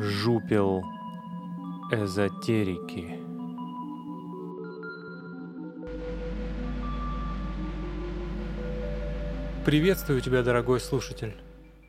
[0.00, 0.84] Жупел
[1.90, 3.18] эзотерики.
[9.64, 11.36] Приветствую тебя, дорогой слушатель.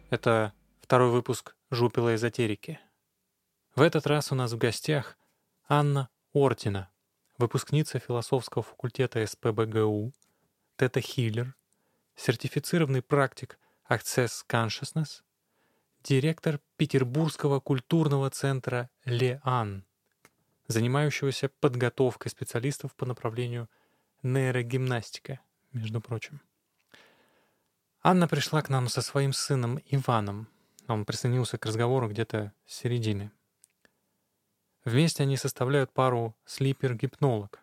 [0.09, 2.79] Это второй выпуск Жупела эзотерики.
[3.75, 5.15] В этот раз у нас в гостях
[5.67, 6.89] Анна Ортина,
[7.37, 10.13] выпускница философского факультета СПБГУ,
[10.77, 11.53] тета-хиллер,
[12.15, 15.21] сертифицированный практик Access Consciousness,
[16.09, 19.85] директор Петербургского культурного центра «Леан»,
[20.65, 23.69] занимающегося подготовкой специалистов по направлению
[24.23, 25.39] нейрогимнастика,
[25.71, 26.41] между прочим.
[28.01, 30.47] Анна пришла к нам со своим сыном Иваном.
[30.87, 33.31] Он присоединился к разговору где-то с середины.
[34.83, 37.59] Вместе они составляют пару слипер-гипнолог.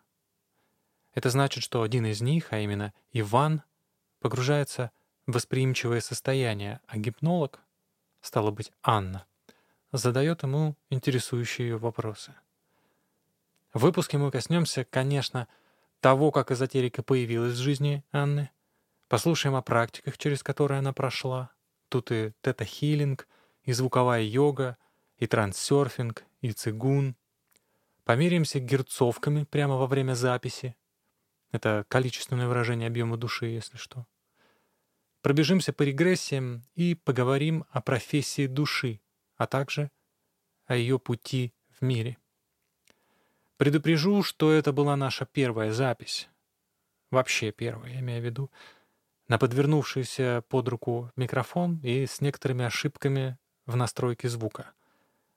[1.13, 3.63] Это значит, что один из них, а именно Иван,
[4.21, 4.91] погружается
[5.25, 7.59] в восприимчивое состояние, а гипнолог
[8.21, 9.25] стало быть, Анна,
[9.91, 12.33] задает ему интересующие ее вопросы.
[13.73, 15.47] В выпуске мы коснемся, конечно,
[15.99, 18.49] того, как эзотерика появилась в жизни Анны,
[19.07, 21.51] послушаем о практиках, через которые она прошла.
[21.89, 23.27] Тут и тета-хилинг,
[23.63, 24.77] и звуковая йога,
[25.17, 27.15] и трансерфинг, и цигун.
[28.03, 30.75] Померимся герцовками прямо во время записи.
[31.51, 34.05] Это количественное выражение объема души, если что.
[35.21, 39.01] Пробежимся по регрессиям и поговорим о профессии души,
[39.35, 39.89] а также
[40.65, 42.17] о ее пути в мире.
[43.57, 46.29] Предупрежу, что это была наша первая запись.
[47.09, 48.51] Вообще первая, я имею в виду.
[49.27, 54.71] На подвернувшийся под руку микрофон и с некоторыми ошибками в настройке звука.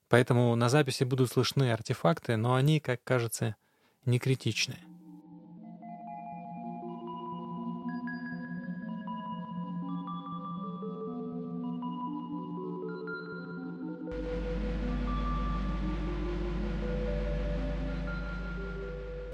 [0.08, 3.56] Поэтому на записи будут слышны артефакты, но они, как кажется,
[4.04, 4.89] не критичны.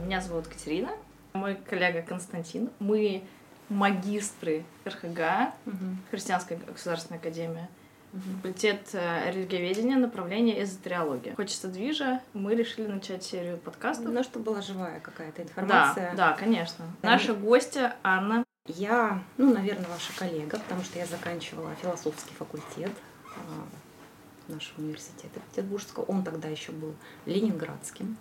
[0.06, 0.90] Меня зовут Катерина,
[1.32, 2.70] мой коллега Константин.
[2.78, 3.24] Мы
[3.68, 5.74] магистры РХГ, угу.
[6.12, 7.68] Христианская государственная академия,
[8.12, 8.22] угу.
[8.36, 11.34] факультет э, религиоведения, направление эзотериология.
[11.34, 14.12] Хочется движа, мы решили начать серию подкастов.
[14.12, 16.12] Ну, чтобы была живая какая-то информация.
[16.14, 16.84] Да, да, конечно.
[17.02, 18.44] Наша гостья Анна.
[18.68, 22.92] Я, ну, наверное, ваша коллега, потому что я заканчивала философский факультет
[23.34, 26.04] а, нашего университета Петербургского.
[26.04, 26.94] Он тогда еще был
[27.24, 28.16] ленинградским.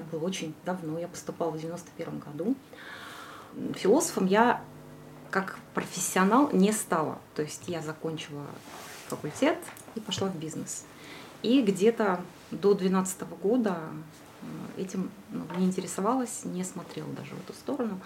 [0.00, 2.54] Это было очень давно, я поступала в 91 году.
[3.74, 4.62] Философом я
[5.30, 7.18] как профессионал не стала.
[7.34, 8.46] То есть я закончила
[9.08, 9.58] факультет
[9.94, 10.84] и пошла в бизнес.
[11.42, 13.78] И где-то до 2012 года
[14.76, 18.00] э, этим ну, не интересовалась, не смотрела даже в эту сторону.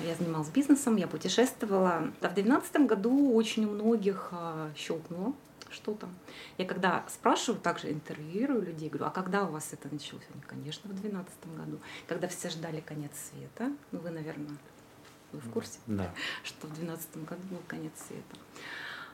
[0.00, 2.08] Я занималась бизнесом, я путешествовала.
[2.20, 5.32] А в 2012 году очень у многих э, щелкнуло
[5.72, 6.14] что там.
[6.58, 10.24] Я когда спрашиваю, также интервьюирую людей, говорю, а когда у вас это началось?
[10.32, 13.72] Они, конечно, в 2012 году, когда все ждали конец света.
[13.90, 14.56] Ну, вы, наверное,
[15.32, 16.12] вы в курсе, да.
[16.44, 18.36] что в 2012 году был конец света.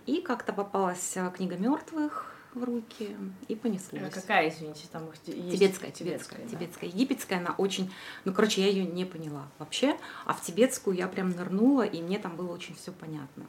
[0.07, 4.03] И как-то попалась а, книга мертвых в руки и понеслось.
[4.03, 5.59] А какая, извините, там есть?
[5.59, 6.49] Тибетская, тибетская, да.
[6.49, 6.91] тибетская.
[6.91, 7.93] Египетская, она очень,
[8.25, 12.19] ну, короче, я ее не поняла вообще, а в тибетскую я прям нырнула, и мне
[12.19, 13.47] там было очень все понятно.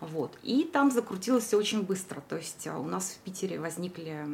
[0.00, 0.38] Вот.
[0.42, 2.20] И там закрутилось все очень быстро.
[2.28, 4.26] То есть а, у нас в Питере возникли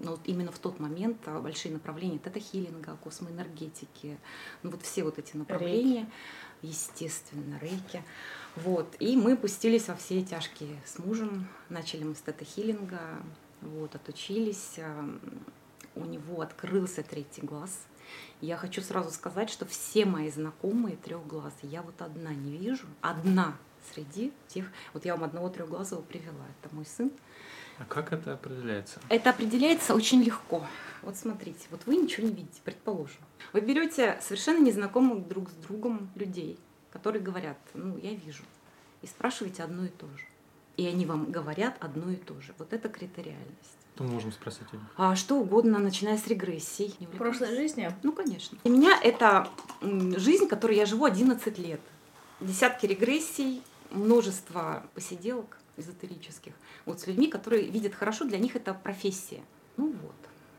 [0.00, 4.18] ну, вот именно в тот момент а, большие направления тета-хиллинга, космоэнергетики,
[4.62, 6.08] ну вот все вот эти направления,
[6.62, 6.72] рейки.
[6.74, 8.02] естественно, рейки.
[8.56, 8.94] Вот.
[9.00, 11.48] И мы пустились во все тяжкие с мужем.
[11.68, 13.00] Начали мы с тета-хиллинга,
[13.60, 14.78] вот, отучились.
[14.78, 15.18] А,
[15.94, 17.86] у него открылся третий глаз.
[18.40, 22.86] Я хочу сразу сказать, что все мои знакомые трех глаз, я вот одна не вижу,
[23.00, 23.56] одна
[23.92, 24.66] среди тех...
[24.92, 26.44] Вот я вам одного трехглазого привела.
[26.60, 27.10] Это мой сын.
[27.78, 29.00] А как это определяется?
[29.08, 30.64] Это определяется очень легко.
[31.02, 33.20] Вот смотрите, вот вы ничего не видите, предположим.
[33.52, 36.58] Вы берете совершенно незнакомых друг с другом людей,
[36.92, 38.44] которые говорят, ну, я вижу,
[39.00, 40.26] и спрашиваете одно и то же.
[40.76, 42.54] И они вам говорят одно и то же.
[42.58, 43.78] Вот это критериальность.
[43.96, 44.80] То мы можем спросить их.
[44.96, 46.94] А что угодно, начиная с регрессий.
[47.00, 47.90] В прошлой жизни?
[48.02, 48.56] Ну, конечно.
[48.64, 49.48] Для меня это
[49.80, 51.80] жизнь, которой я живу 11 лет.
[52.40, 53.62] Десятки регрессий,
[53.92, 56.52] множество посиделок эзотерических
[56.86, 59.42] вот с людьми, которые видят хорошо, для них это профессия.
[59.76, 60.14] Ну вот.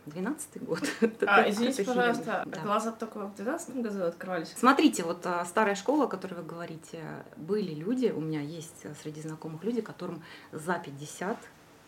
[0.05, 0.81] 12 год.
[1.25, 2.61] А, извините, пожалуйста, да.
[2.61, 4.53] глаза только в 12 году открывались?
[4.57, 6.99] Смотрите, вот а, старая школа, о которой вы говорите,
[7.37, 10.21] были люди, у меня есть среди знакомых люди, которым
[10.51, 11.37] за 50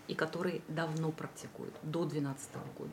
[0.07, 2.91] и которые давно практикуют, до 12 года.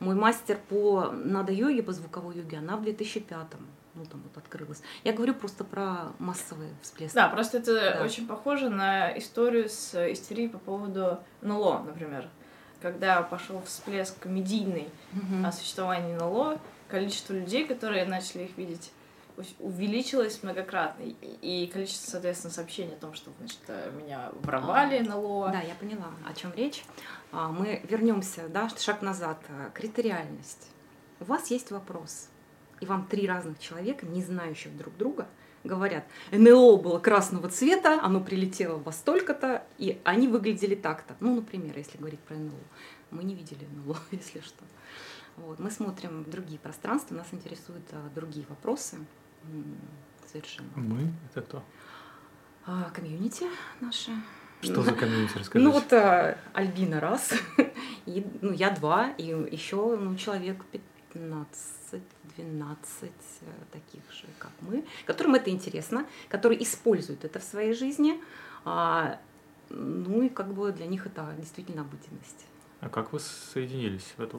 [0.00, 3.46] Мой мастер по надо-йоге, по звуковой йоге, она в 2005
[3.94, 4.80] ну там вот открылась.
[5.04, 7.14] Я говорю просто про массовые всплески.
[7.14, 8.02] Да, просто это да.
[8.04, 12.28] очень похоже на историю с истерией по поводу НЛО, например.
[12.80, 15.44] когда пошел всплеск медийный Мгм.
[15.46, 18.90] о существовании НЛО, количество людей, которые начали их видеть,
[19.58, 21.02] увеличилось многократно.
[21.04, 25.50] И, количество, соответственно, сообщений о том, что значит, э, меня воровали А, НЛО.
[25.52, 26.84] Да, я поняла, о чем речь.
[27.32, 29.38] А, Мы вернемся, да, шаг назад.
[29.74, 30.68] Критериальность.
[31.20, 32.28] У вас есть вопрос,
[32.80, 35.28] и вам три разных человека, не знающих друг друга,
[35.64, 41.14] говорят, НЛО было красного цвета, оно прилетело во столько-то, и они выглядели так-то.
[41.20, 42.58] Ну, например, если говорить про НЛО.
[43.10, 44.64] Мы не видели НЛО, если что.
[45.36, 45.58] Вот.
[45.58, 48.98] Мы смотрим другие пространства, нас интересуют а, другие вопросы.
[50.30, 50.70] Совершенно.
[50.76, 51.12] Мы?
[51.30, 51.62] Это кто?
[52.66, 53.46] А, комьюнити
[53.80, 54.12] наше.
[54.62, 55.58] Что за комьюнити, расскажите.
[55.58, 57.34] Ну вот а, Альбина раз,
[58.06, 60.64] и, ну я два, и еще ну, человек
[61.12, 61.46] 15-12
[62.32, 68.22] э, таких же, как мы, которым это интересно, которые используют это в своей жизни,
[68.64, 69.18] а,
[69.68, 72.46] ну и как бы для них это действительно обыденность.
[72.80, 74.38] А как вы соединились в эту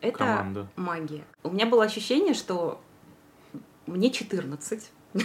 [0.00, 0.68] Это команду?
[0.76, 1.24] магия.
[1.42, 2.80] У меня было ощущение, что
[3.86, 4.90] мне 14,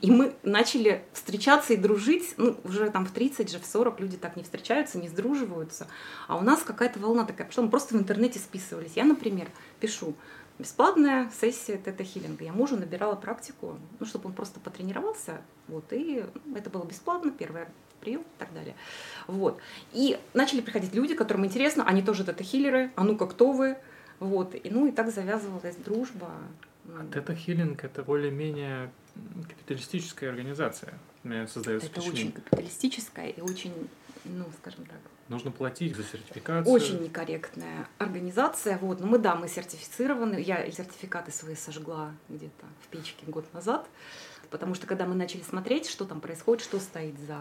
[0.00, 4.16] и мы начали встречаться и дружить, ну, уже там в 30 же, в 40 люди
[4.16, 5.86] так не встречаются, не сдруживаются,
[6.28, 8.92] а у нас какая-то волна такая пошла, мы просто в интернете списывались.
[8.94, 9.48] Я, например,
[9.80, 10.14] пишу,
[10.58, 12.44] бесплатная сессия тета-хиллинга.
[12.44, 16.24] Я мужу набирала практику, ну, чтобы он просто потренировался, вот, и
[16.54, 17.66] это было бесплатно, первый
[18.00, 18.74] прием и так далее.
[19.26, 19.58] Вот.
[19.92, 23.78] И начали приходить люди, которым интересно, они тоже тета-хиллеры, а ну-ка, кто вы?
[24.20, 24.54] Вот.
[24.54, 26.30] И, ну и так завязывалась дружба.
[26.88, 28.92] А Тета-хиллинг— это более-менее
[29.48, 30.94] капиталистическая организация.
[31.22, 32.42] У меня создается Это очень впечатление.
[32.42, 33.72] капиталистическая и очень,
[34.24, 34.98] ну, скажем так,
[35.28, 36.72] Нужно платить за сертификацию.
[36.74, 38.76] очень некорректная организация.
[38.78, 39.00] Вот.
[39.00, 40.36] Но мы, да, мы сертифицированы.
[40.38, 43.88] Я сертификаты свои сожгла где-то в печке год назад.
[44.50, 47.40] Потому что когда мы начали смотреть, что там происходит, что стоит за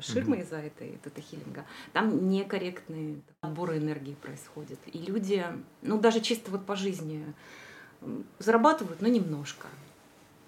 [0.00, 4.78] ширмой, за этой тета-хиллинга, там некорректные отборы энергии происходят.
[4.86, 5.46] И люди,
[5.82, 7.24] ну даже чисто вот по жизни,
[8.38, 9.66] зарабатывают, но немножко.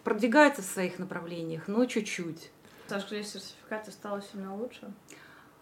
[0.04, 2.50] Продвигаются в своих направлениях, но чуть-чуть.
[2.88, 4.92] Сожгли сертификаты, стало сильно лучше.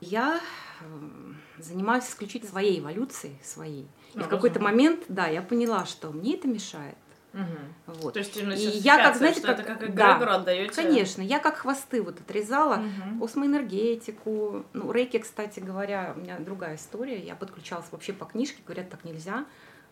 [0.01, 0.41] Я
[0.83, 3.83] м, занимаюсь исключительно своей эволюцией, своей.
[4.15, 6.97] И Ну, в какой-то момент, да, я поняла, что мне это мешает.
[7.87, 8.15] Вот.
[8.15, 10.75] То есть именно И я, как, знаете, как- это как да, эгрегору отдаете.
[10.75, 12.77] Конечно, я как хвосты вот отрезала.
[12.77, 13.23] Мгм.
[13.23, 14.65] Осмоэнергетику.
[14.73, 17.21] Ну, рейки, кстати говоря, у меня другая история.
[17.21, 19.45] Я подключалась вообще по книжке, говорят, так нельзя.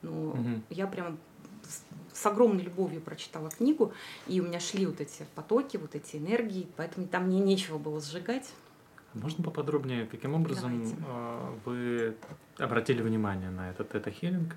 [0.02, 0.62] Ну, Мгм.
[0.70, 1.18] я прям
[2.12, 3.92] с, огромной любовью прочитала книгу,
[4.26, 8.00] и у меня шли вот эти потоки, вот эти энергии, поэтому там мне нечего было
[8.00, 8.50] сжигать.
[9.14, 10.96] Можно поподробнее, каким образом Давайте.
[11.06, 12.16] э, вы
[12.58, 14.56] обратили внимание на этот тета-хиллинг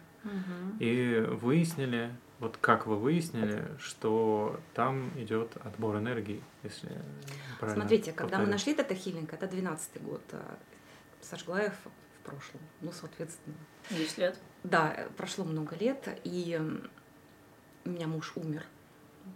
[0.79, 6.89] и выяснили, вот как вы выяснили, что там идет отбор энергии, если
[7.59, 10.57] правильно Смотрите, когда мы нашли это хилинг, это 12 год, а,
[11.21, 12.61] сожгла я в, прошлом.
[12.81, 13.55] Ну, соответственно.
[13.89, 14.39] 10 лет.
[14.63, 16.61] Да, э, прошло много лет, и
[17.85, 18.65] у меня муж умер,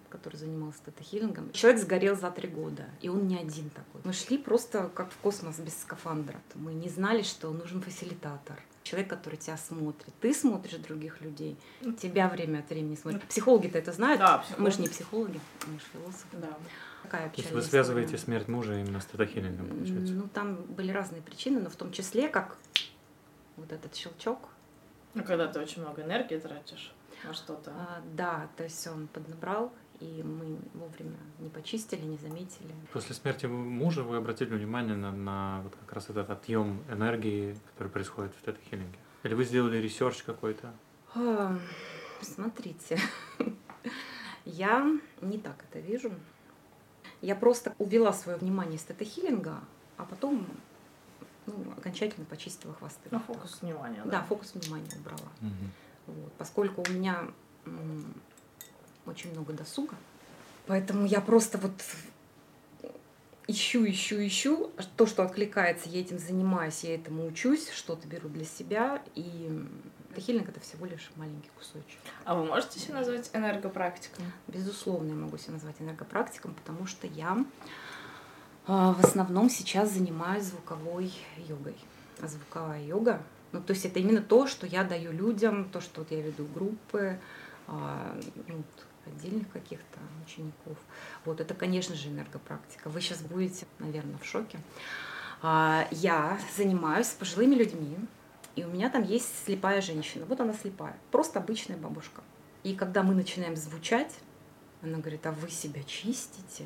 [0.10, 1.52] который занимался тета-хиллингом.
[1.52, 4.02] Человек сгорел за три года, и он не один такой.
[4.04, 6.40] Мы шли просто как в космос без скафандра.
[6.56, 8.60] Мы не знали, что нужен фасилитатор.
[8.84, 10.14] Человек, который тебя смотрит.
[10.22, 11.58] Ты смотришь других людей,
[12.00, 13.24] тебя время от времени смотрят.
[13.24, 14.20] Психологи-то это знают.
[14.20, 14.82] Да, Мы же психологи.
[14.82, 16.38] не психологи, мы же философы.
[16.38, 16.58] Да.
[17.02, 18.24] Такая То есть вы связываете история.
[18.24, 20.14] смерть мужа именно с тета-хиллингом, получается?
[20.14, 22.58] Ну, там были разные причины, но в том числе, как
[23.58, 24.50] вот этот щелчок.
[25.16, 26.94] Ну, когда ты очень много энергии тратишь
[27.28, 27.72] на что-то.
[27.72, 32.74] А, да, то есть он поднабрал, и мы вовремя не почистили, не заметили.
[32.94, 37.88] После смерти мужа вы обратили внимание на, на вот как раз этот отъем энергии, который
[37.90, 38.98] происходит в тета-хиллинге?
[39.24, 40.74] Или вы сделали research какой-то?
[41.16, 41.58] А,
[42.22, 43.00] Смотрите,
[44.46, 46.12] я не так это вижу.
[47.22, 49.60] Я просто увела свое внимание с тета-хиллинга,
[49.98, 50.46] а потом
[51.46, 53.08] ну, окончательно почистила хвосты.
[53.12, 54.24] Ну, фокус внимания, Да, да.
[54.24, 55.30] фокус внимания убрала.
[56.08, 57.28] Вот, поскольку у меня
[59.06, 59.96] очень много досуга,
[60.68, 61.74] поэтому я просто вот
[63.48, 64.72] ищу, ищу, ищу.
[64.98, 69.02] То, что откликается, я этим занимаюсь, я этому учусь, что-то беру для себя.
[69.16, 69.68] И
[70.18, 72.00] хилинг это всего лишь маленький кусочек.
[72.24, 74.26] А вы можете себя назвать энергопрактиком?
[74.48, 77.46] Безусловно, я могу себя назвать энергопрактиком, потому что я
[78.68, 81.76] а, в основном сейчас занимаюсь звуковой йогой.
[82.22, 83.22] А звуковая йога,
[83.56, 86.46] ну, то есть это именно то, что я даю людям, то, что вот я веду
[86.54, 87.18] группы,
[87.68, 88.14] а,
[88.48, 88.64] ну,
[89.06, 90.78] отдельных каких-то учеников.
[91.24, 92.90] Вот это, конечно же, энергопрактика.
[92.90, 94.60] Вы сейчас будете, наверное, в шоке.
[95.42, 97.98] А, Я занимаюсь с пожилыми людьми,
[98.58, 100.26] и у меня там есть слепая женщина.
[100.26, 102.24] Вот она слепая, просто обычная бабушка.
[102.64, 104.14] И когда мы начинаем звучать,
[104.82, 106.66] она говорит, а вы себя чистите?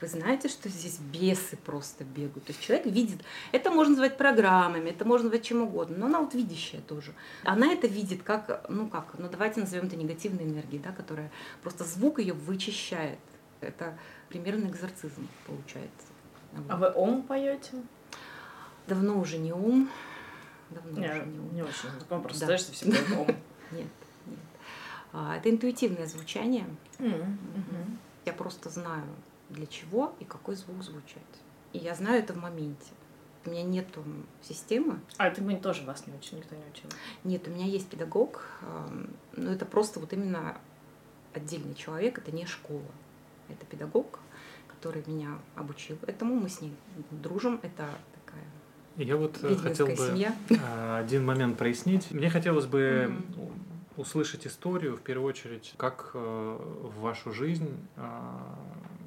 [0.00, 2.44] Вы знаете, что здесь бесы просто бегают.
[2.44, 3.20] То есть человек видит,
[3.52, 7.14] это можно назвать программами, это можно назвать чем угодно, но она вот видящая тоже.
[7.44, 11.30] Она это видит как, ну как, ну давайте назовем это негативной энергией, да, которая
[11.62, 13.18] просто звук ее вычищает.
[13.60, 16.06] Это примерно экзорцизм получается.
[16.68, 17.72] А вы ом поете?
[18.86, 19.90] Давно уже не ум.
[20.70, 21.54] Давно не, уже не ум.
[21.54, 22.46] Не очень знаком, просто да.
[22.46, 23.26] знаешь, что все поют ом.
[23.72, 23.86] Нет,
[24.26, 24.38] нет.
[25.12, 26.66] А, это интуитивное звучание.
[26.98, 27.96] Mm-hmm.
[28.26, 29.04] Я просто знаю,
[29.50, 31.22] для чего и какой звук звучать.
[31.72, 32.92] И я знаю это в моменте.
[33.44, 33.86] У меня нет
[34.42, 35.00] системы.
[35.16, 36.90] А это мы тоже вас не учили, никто не учил?
[37.24, 38.42] Нет, у меня есть педагог,
[39.36, 40.58] но это просто вот именно
[41.32, 42.82] отдельный человек, это не школа.
[43.48, 44.18] Это педагог,
[44.66, 46.74] который меня обучил этому, мы с ней
[47.10, 47.88] дружим, это
[48.24, 48.44] такая
[48.96, 50.34] Я вот э, хотел бы семья.
[50.62, 52.10] А, один момент прояснить.
[52.10, 53.52] Мне хотелось бы mm-hmm.
[53.96, 57.74] услышать историю, в первую очередь, как э, в вашу жизнь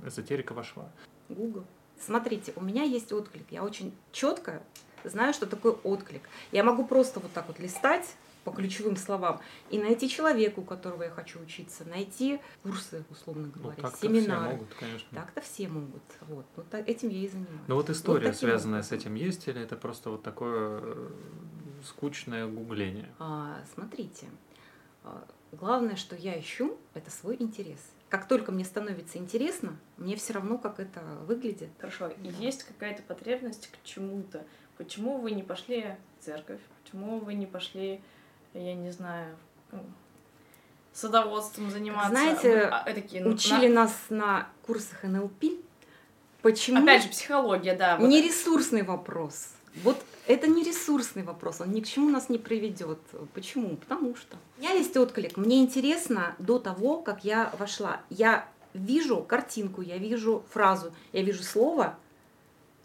[0.05, 0.89] эзотерика вошла?
[1.29, 1.65] Google.
[1.99, 3.45] Смотрите, у меня есть отклик.
[3.51, 4.63] Я очень четко
[5.03, 6.21] знаю, что такое отклик.
[6.51, 9.39] Я могу просто вот так вот листать по ключевым словам
[9.69, 14.07] и найти человека, у которого я хочу учиться, найти курсы, условно ну, говоря, ну, так-то
[14.07, 14.41] семинары.
[14.41, 15.07] Все могут, конечно.
[15.13, 16.01] Так-то все могут.
[16.21, 16.45] Вот.
[16.55, 17.61] вот так, этим я и занимаюсь.
[17.67, 18.97] Ну вот история, вот связанная образом.
[18.97, 21.09] с этим, есть или это просто вот такое э,
[21.85, 23.09] скучное гугление?
[23.19, 24.27] А, смотрите,
[25.03, 30.33] а, главное, что я ищу, это свой интерес как только мне становится интересно, мне все
[30.33, 31.69] равно, как это выглядит.
[31.79, 32.29] Хорошо, да.
[32.29, 34.43] есть какая-то потребность к чему-то.
[34.77, 36.59] Почему вы не пошли в церковь?
[36.83, 38.01] Почему вы не пошли,
[38.53, 39.37] я не знаю,
[40.91, 42.09] садоводством заниматься?
[42.09, 43.83] Знаете, а, такие, ну, учили на...
[43.83, 45.45] нас на курсах НЛП.
[46.41, 46.83] Почему?
[46.83, 47.95] Опять же, психология, да.
[47.95, 49.53] Вот не ресурсный вопрос.
[49.83, 52.99] Вот это не ресурсный вопрос, он ни к чему нас не приведет.
[53.33, 53.77] Почему?
[53.77, 54.37] Потому что.
[54.57, 55.37] У меня есть отклик.
[55.37, 58.01] Мне интересно до того, как я вошла.
[58.09, 61.97] Я вижу картинку, я вижу фразу, я вижу слово,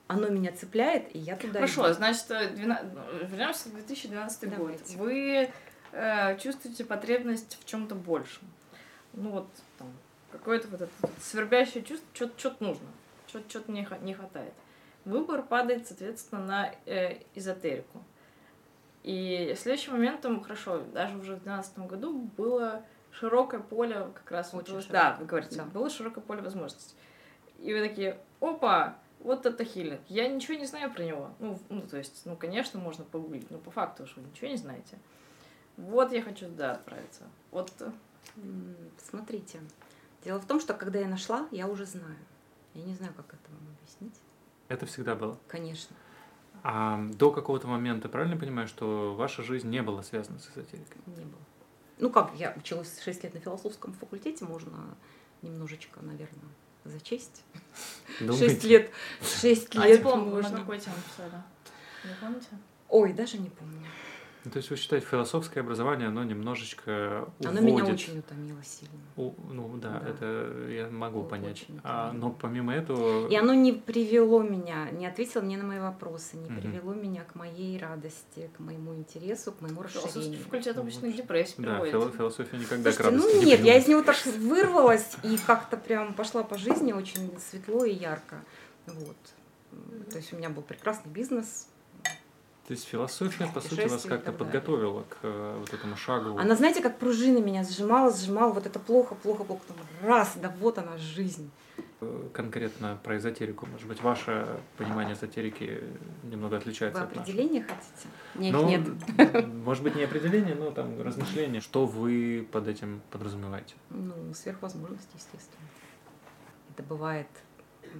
[0.08, 1.94] оно меня цепляет, и я туда Хорошо, иду.
[1.94, 2.86] значит, 12...
[3.30, 4.96] вернемся в 2012 Давайте.
[4.96, 5.06] год.
[5.06, 5.50] Вы
[5.92, 8.48] э, чувствуете потребность в чем-то большем.
[9.12, 9.48] Ну вот
[9.78, 9.88] там
[10.30, 12.86] какое-то вот это свербящее чувство, что-то нужно,
[13.26, 14.52] что-то не, не хватает
[15.06, 18.02] выбор падает, соответственно, на э, эзотерику.
[19.02, 24.52] И следующим моментом, хорошо, даже уже в 2012 году было широкое поле как раз...
[24.52, 25.64] Очень вот, да, вы говорите, да.
[25.64, 26.96] было широкое поле возможностей.
[27.60, 30.00] И вы такие, опа, вот это хилинг.
[30.08, 31.30] Я ничего не знаю про него.
[31.38, 34.56] Ну, ну, то есть, ну, конечно, можно погуглить, но по факту, что вы ничего не
[34.56, 34.98] знаете.
[35.76, 37.22] Вот я хочу туда отправиться.
[37.52, 37.72] Вот.
[38.98, 39.60] Смотрите,
[40.25, 42.16] дело в том, что когда я нашла, я уже знаю.
[42.75, 44.20] Я не знаю, как это вам объяснить.
[44.68, 45.38] Это всегда было?
[45.49, 45.94] Конечно.
[46.62, 51.00] А до какого-то момента, правильно понимаю, что ваша жизнь не была связана с эзотерикой?
[51.06, 51.40] Не было.
[51.99, 54.96] Ну как, я училась 6 лет на философском факультете, можно
[55.42, 56.50] немножечко, наверное,
[56.85, 57.44] зачесть.
[58.20, 58.50] Думаете?
[58.50, 58.90] 6 лет.
[59.23, 59.99] 6 а лет.
[59.99, 60.50] диплом можно.
[60.50, 61.42] на какой тему писали?
[62.04, 62.49] Не помните?
[62.88, 63.87] Ой, даже не помню.
[64.46, 67.58] Ну, то есть вы считаете, философское образование, оно немножечко уводит...
[67.58, 68.94] Оно меня очень утомило сильно.
[69.16, 71.66] У, ну да, да, это я могу вот понять.
[71.82, 73.26] А, но помимо этого...
[73.26, 76.60] И оно не привело меня, не ответило мне на мои вопросы, не угу.
[76.60, 80.38] привело меня к моей радости, к моему интересу, к моему расширению.
[80.44, 82.14] Факультет обычно к депрессии Да, приводит.
[82.14, 85.76] философия никогда Слушайте, к радости ну нет, не я из него так вырвалась и как-то
[85.76, 88.36] прям пошла по жизни очень светло и ярко.
[88.86, 89.16] Вот.
[90.08, 91.66] То есть у меня был прекрасный бизнес,
[92.66, 96.37] то есть философия, по сути, вас как-то подготовила к э, вот этому шагу.
[96.37, 99.62] Она, знаете, как пружина меня сжимала, сжимала, вот это плохо, плохо, плохо,
[100.02, 101.50] раз, да вот она жизнь.
[102.00, 105.80] Э, конкретно про эзотерику, может быть, ваше понимание эзотерики
[106.25, 107.78] немного отличается вы от определения нашего.
[107.78, 108.08] хотите?
[108.35, 109.46] Нет, ну, нет.
[109.64, 111.61] Может быть, не определение, но там размышления.
[111.61, 113.76] Что вы под этим подразумеваете?
[113.90, 115.68] Ну, сверхвозможности, естественно.
[116.70, 117.28] Это бывает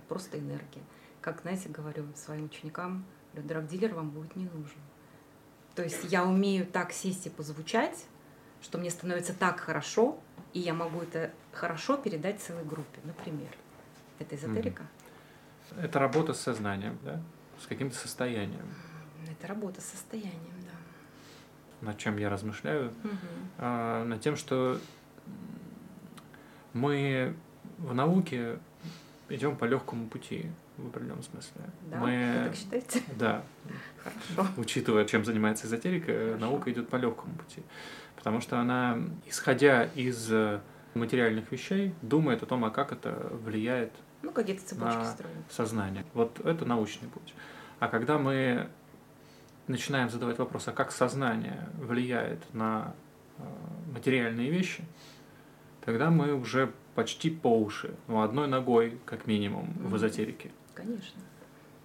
[0.09, 0.83] просто энергия.
[1.21, 3.05] Как, знаете, говорю своим ученикам,
[3.43, 4.79] драгдилер вам будет не нужен.
[5.75, 8.07] То есть я умею так сесть и позвучать,
[8.63, 10.19] что мне становится так хорошо,
[10.53, 13.51] и я могу это хорошо передать целой группе, например.
[14.19, 14.85] Это эзотерика?
[15.77, 17.21] Это работа с сознанием, да?
[17.61, 18.67] С каким-то состоянием.
[19.29, 21.87] Это работа с состоянием, да.
[21.89, 22.89] Над чем я размышляю?
[23.05, 23.17] Угу.
[23.59, 24.81] А, над тем, что
[26.73, 27.35] мы
[27.79, 28.59] в науке
[29.29, 31.63] идем по легкому пути в определенном смысле.
[31.91, 33.03] Да, мы, вы так считаете?
[33.19, 33.43] Да.
[34.03, 34.53] Хорошо.
[34.57, 36.39] Учитывая, чем занимается эзотерика, Хорошо.
[36.39, 37.63] наука идет по легкому пути.
[38.17, 40.61] Потому что она, исходя из э,
[40.95, 43.93] материальных вещей, думает о том, а как это влияет
[44.23, 45.45] ну, какие-то цепочки на строим.
[45.51, 46.05] сознание.
[46.13, 47.35] Вот это научный путь.
[47.79, 48.69] А когда мы
[49.69, 52.95] начинаем задавать вопрос, а как сознание влияет на
[53.39, 53.43] э,
[53.93, 54.85] материальные вещи,
[55.85, 59.89] тогда мы уже почти по уши, ну, одной ногой, как минимум, mm-hmm.
[59.89, 60.51] в эзотерике.
[60.77, 61.21] Конечно.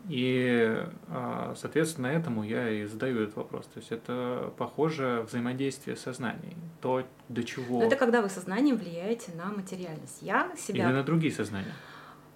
[0.09, 3.67] И, а, соответственно, этому я и задаю этот вопрос.
[3.67, 6.57] То есть это похоже взаимодействие сознаний.
[6.81, 7.79] То, до чего...
[7.79, 10.17] Но это когда вы сознанием влияете на материальность.
[10.21, 10.85] Я себя...
[10.85, 11.73] Или на другие сознания.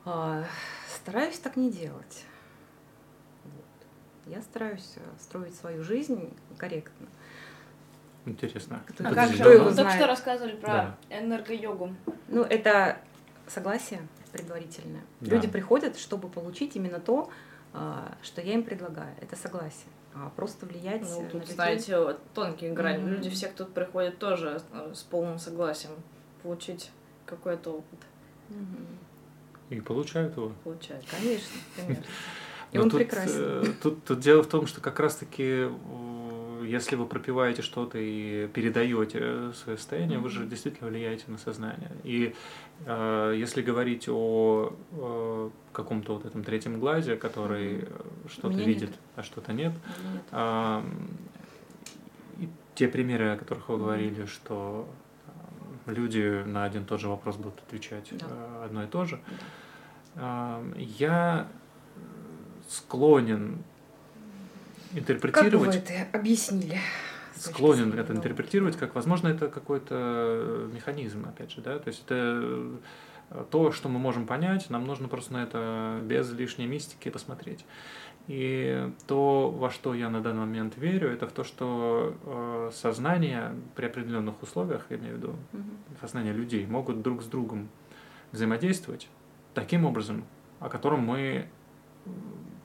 [0.05, 0.45] А,
[0.93, 2.25] стараюсь так не делать.
[3.43, 4.33] Вот.
[4.33, 7.07] Я стараюсь э, строить свою жизнь корректно.
[8.25, 8.81] Интересно.
[8.99, 9.43] А как же?
[9.43, 10.97] Вы только что рассказывали про да.
[11.09, 11.95] энергойогу.
[12.27, 12.99] Ну, это
[13.47, 14.01] согласие
[14.37, 15.01] предварительное.
[15.21, 15.35] Да.
[15.35, 17.29] Люди приходят, чтобы получить именно то,
[17.73, 19.15] а, что я им предлагаю.
[19.21, 19.87] Это согласие.
[20.13, 21.55] А просто влиять ну, тут, на людей.
[21.55, 23.03] знаете, тонкие грани.
[23.03, 23.09] Mm-hmm.
[23.09, 25.91] Люди все, кто приходит, тоже э, с полным согласием
[26.41, 26.89] получить
[27.25, 27.99] какой-то опыт.
[28.49, 29.75] Mm-hmm.
[29.75, 30.53] И получают его.
[30.63, 32.03] Получают, конечно, конечно.
[32.71, 33.41] И он прекрасен.
[33.41, 35.69] Э, тут, тут дело в том, что как раз-таки
[36.65, 40.21] если вы пропиваете что-то и передаете свое состояние, mm-hmm.
[40.21, 41.91] вы же действительно влияете на сознание.
[42.03, 42.35] И
[42.85, 48.31] э, если говорить о э, каком-то вот этом третьем глазе, который mm-hmm.
[48.31, 48.99] что-то видит, нет.
[49.15, 49.73] а что-то нет,
[50.13, 50.23] нет.
[50.31, 50.81] Э,
[52.75, 53.79] те примеры, о которых вы mm-hmm.
[53.79, 54.87] говорили, что
[55.85, 58.25] люди на один и тот же вопрос будут отвечать да.
[58.29, 59.19] Э, одно и то же,
[60.15, 61.47] э, я
[62.67, 63.63] склонен
[64.95, 65.73] интерпретировать...
[65.73, 66.77] Как вы это объяснили?
[67.35, 72.79] Склонен это интерпретировать, как, возможно, это какой-то механизм, опять же, да, то есть это
[73.29, 77.65] э, то, что мы можем понять, нам нужно просто на это без лишней мистики посмотреть.
[78.27, 83.53] И то, во что я на данный момент верю, это в то, что э, сознание
[83.75, 85.35] при определенных условиях, я имею в виду,
[85.99, 87.69] сознание людей, могут друг с другом
[88.31, 89.09] взаимодействовать
[89.53, 90.25] таким образом,
[90.59, 91.47] о котором мы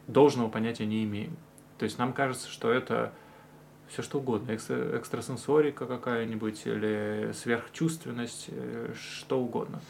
[0.07, 1.37] должного понятия не имеем.
[1.81, 3.11] То есть нам кажется, что это
[3.89, 9.81] все что угодно, экстра, экстрасенсорика какая-нибудь или сверхчувственность, э, что угодно.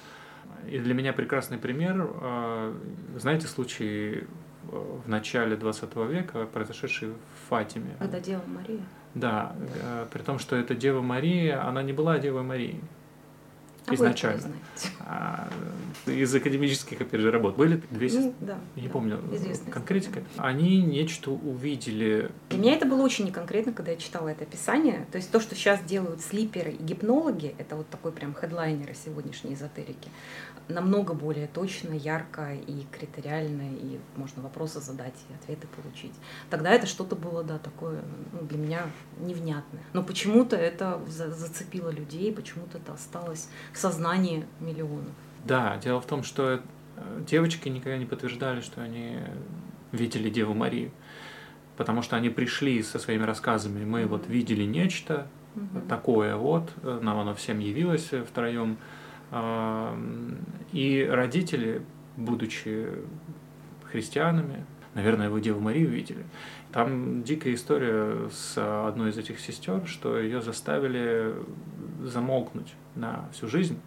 [0.68, 2.74] И для меня прекрасный пример, э,
[3.16, 4.28] знаете, случай
[4.70, 7.96] в начале 20 века, произошедший в Фатиме.
[7.98, 8.84] Это Дева Мария?
[9.16, 12.80] Да, э, при том, что эта Дева Мария, она не была Девой Марией
[13.90, 14.52] а изначально.
[15.00, 15.48] А,
[16.06, 17.56] из академических, опять же, работ.
[17.56, 19.20] Были две ну, да, я не да, помню,
[19.70, 20.22] конкретика.
[20.36, 22.30] Они нечто увидели.
[22.50, 25.06] Для меня это было очень неконкретно, когда я читала это описание.
[25.12, 29.54] То есть то, что сейчас делают слиперы и гипнологи, это вот такой прям хедлайнеры сегодняшней
[29.54, 30.10] эзотерики,
[30.68, 36.14] намного более точно, ярко и критериально, и можно вопросы задать и ответы получить.
[36.48, 39.82] Тогда это что-то было, да, такое ну, для меня невнятное.
[39.92, 45.12] Но почему-то это зацепило людей, почему-то это осталось в сознании миллионов.
[45.44, 46.60] Да, дело в том, что
[46.96, 49.16] э, девочки никогда не подтверждали, что они
[49.92, 50.90] видели Деву Марию,
[51.76, 55.88] потому что они пришли со своими рассказами, мы вот видели нечто mm-hmm.
[55.88, 58.78] такое вот, э, нам оно всем явилось втроем,
[60.72, 61.82] и родители,
[62.16, 62.88] будучи
[63.84, 66.24] христианами, наверное, вы Деву Марию видели.
[66.72, 71.34] Там дикая история с одной из этих сестер, что ее заставили
[72.02, 73.78] замолкнуть на всю жизнь,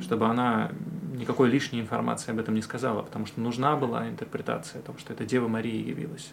[0.00, 0.70] чтобы она
[1.14, 5.12] никакой лишней информации об этом не сказала, потому что нужна была интерпретация о том, что
[5.12, 6.30] это Дева Мария явилась.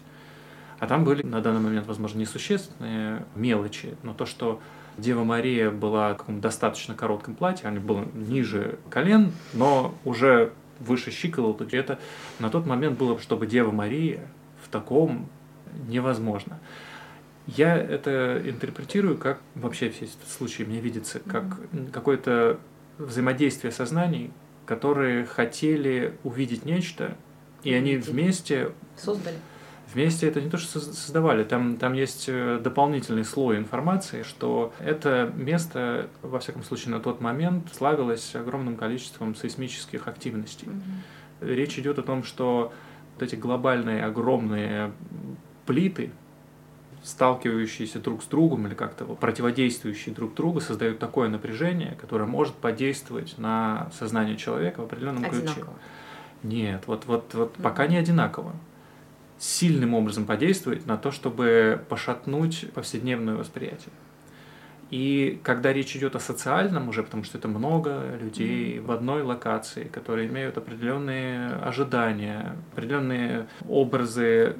[0.78, 4.60] А там были на данный момент, возможно, несущественные мелочи, но то, что
[4.96, 11.10] Дева Мария была в каком достаточно коротком платье, она была ниже колен, но уже выше
[11.10, 11.74] щиколоток.
[11.74, 11.98] Это
[12.38, 14.26] на тот момент было, чтобы Дева Мария
[14.62, 15.28] в таком
[15.88, 16.58] невозможно.
[17.56, 21.44] Я это интерпретирую как вообще все эти случаи мне видится как
[21.92, 22.58] какое-то
[22.98, 24.30] взаимодействие сознаний,
[24.66, 27.16] которые хотели увидеть нечто,
[27.64, 29.36] и они вместе создали
[29.92, 35.32] Вместе это не то, что создавали, там, там есть э, дополнительный слой информации, что это
[35.34, 40.68] место, во всяком случае, на тот момент славилось огромным количеством сейсмических активностей.
[40.68, 41.54] Mm-hmm.
[41.54, 42.72] Речь идет о том, что
[43.14, 44.92] вот эти глобальные огромные
[45.66, 46.12] плиты,
[47.02, 53.38] сталкивающиеся друг с другом или как-то противодействующие друг другу, создают такое напряжение, которое может подействовать
[53.38, 55.54] на сознание человека в определенном одинаково.
[55.54, 55.66] ключе.
[56.42, 57.62] Нет, вот, вот, вот mm-hmm.
[57.62, 58.52] пока не одинаково
[59.38, 63.92] сильным образом подействует на то, чтобы пошатнуть повседневное восприятие.
[64.90, 68.84] И когда речь идет о социальном уже, потому что это много людей mm-hmm.
[68.84, 74.56] в одной локации, которые имеют определенные ожидания, определенные образы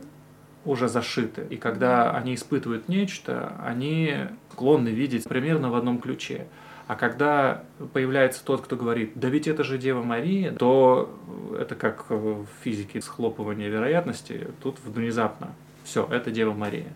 [0.64, 1.46] уже зашиты.
[1.50, 6.46] И когда они испытывают нечто, они склонны видеть примерно в одном ключе.
[6.86, 11.16] А когда появляется тот, кто говорит, да ведь это же Дева Мария, то
[11.56, 16.92] это как в физике схлопывание вероятности, тут внезапно все, это Дева Мария.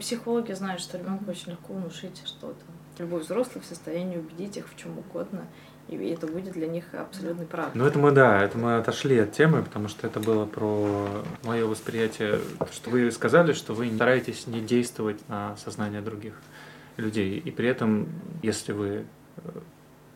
[0.00, 2.64] Психологи знают, что ребенку очень легко внушить что-то.
[2.98, 5.46] Любой взрослый в состоянии убедить их в чем угодно
[5.88, 7.78] И это будет для них абсолютной правдой.
[7.78, 11.64] Ну, это мы, да, это мы отошли от темы, потому что это было про мое
[11.64, 12.40] восприятие,
[12.72, 16.34] что вы сказали, что вы стараетесь не действовать на сознание других
[16.96, 17.38] людей.
[17.38, 18.08] И при этом,
[18.42, 18.88] если вы
[19.36, 19.40] э,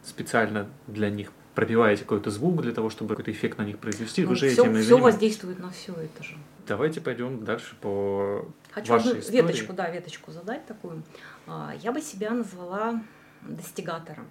[0.02, 4.30] специально для них пробиваете какой-то звук для того, чтобы какой-то эффект на них произвести, ну,
[4.30, 6.37] вы же все, этим и Все воздействует на все это же.
[6.66, 9.37] Давайте пойдем дальше по Хочу вашей одну истории.
[9.37, 11.02] веточку, да, веточку задать такую.
[11.46, 13.02] А, я бы себя назвала
[13.42, 14.26] достигатором.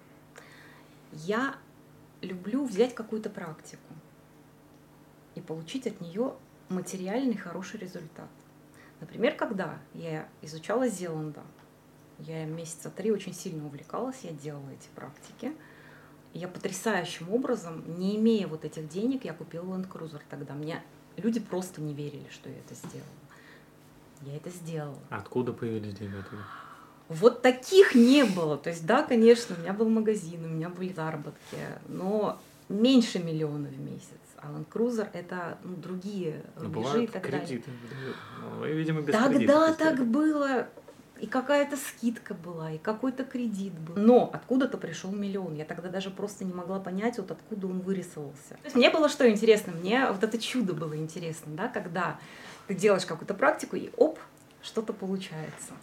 [1.11, 1.55] Я
[2.21, 3.93] люблю взять какую-то практику
[5.35, 6.33] и получить от нее
[6.69, 8.29] материальный хороший результат.
[8.99, 11.41] Например, когда я изучала Зеланда,
[12.19, 15.53] я месяца три очень сильно увлекалась, я делала эти практики.
[16.33, 20.53] Я потрясающим образом, не имея вот этих денег, я купила Land Cruiser тогда.
[20.53, 20.83] Мне
[21.17, 23.09] люди просто не верили, что я это сделала.
[24.21, 24.99] Я это сделала.
[25.09, 26.17] Откуда появились деньги?
[27.09, 28.55] Вот таких не было.
[28.55, 33.67] То есть, да, конечно, у меня был магазин, у меня были заработки, но меньше миллиона
[33.67, 34.19] в месяц.
[34.37, 37.71] А Land Cruiser это ну, другие ну, рубежи и так кредиты.
[37.89, 38.15] далее.
[38.41, 40.67] Ну, видимо, без Тогда так было.
[41.19, 43.95] И какая-то скидка была, и какой-то кредит был.
[43.97, 45.53] Но откуда-то пришел миллион.
[45.53, 48.51] Я тогда даже просто не могла понять, вот откуда он вырисовался.
[48.51, 49.73] То есть мне было что интересно?
[49.73, 52.17] Мне вот это чудо было интересно, да, когда
[52.67, 54.17] ты делаешь какую-то практику, и оп,
[54.61, 55.73] что-то получается.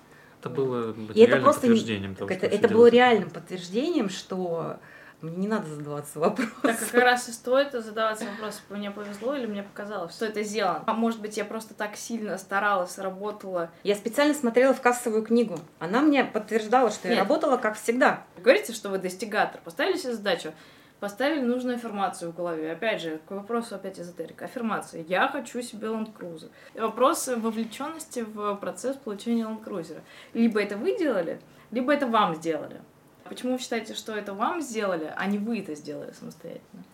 [0.46, 4.78] Это было и это просто подтверждением того, это, это было реальным подтверждением, что
[5.22, 6.54] мне не надо задаваться вопросом.
[6.62, 10.84] Так как раз и стоит задаваться вопросом, мне повезло или мне показалось, что это сделано.
[10.86, 13.70] А может быть, я просто так сильно старалась, работала.
[13.82, 15.58] Я специально смотрела в кассовую книгу.
[15.78, 17.16] Она мне подтверждала, что Нет.
[17.16, 18.24] я работала как всегда.
[18.36, 19.60] Вы говорите, что вы достигатор.
[19.64, 20.52] Поставили себе задачу,
[21.00, 22.72] поставили нужную аффирмацию в голове.
[22.72, 24.46] Опять же, к вопросу опять эзотерика.
[24.46, 25.02] Аффирмация.
[25.02, 26.50] Я хочу себе Cruiser.
[26.74, 30.00] Вопрос вовлеченности в процесс получения Cruiser.
[30.32, 32.80] Либо это вы делали, либо это вам сделали.
[33.24, 36.84] Почему вы считаете, что это вам сделали, а не вы это сделали самостоятельно?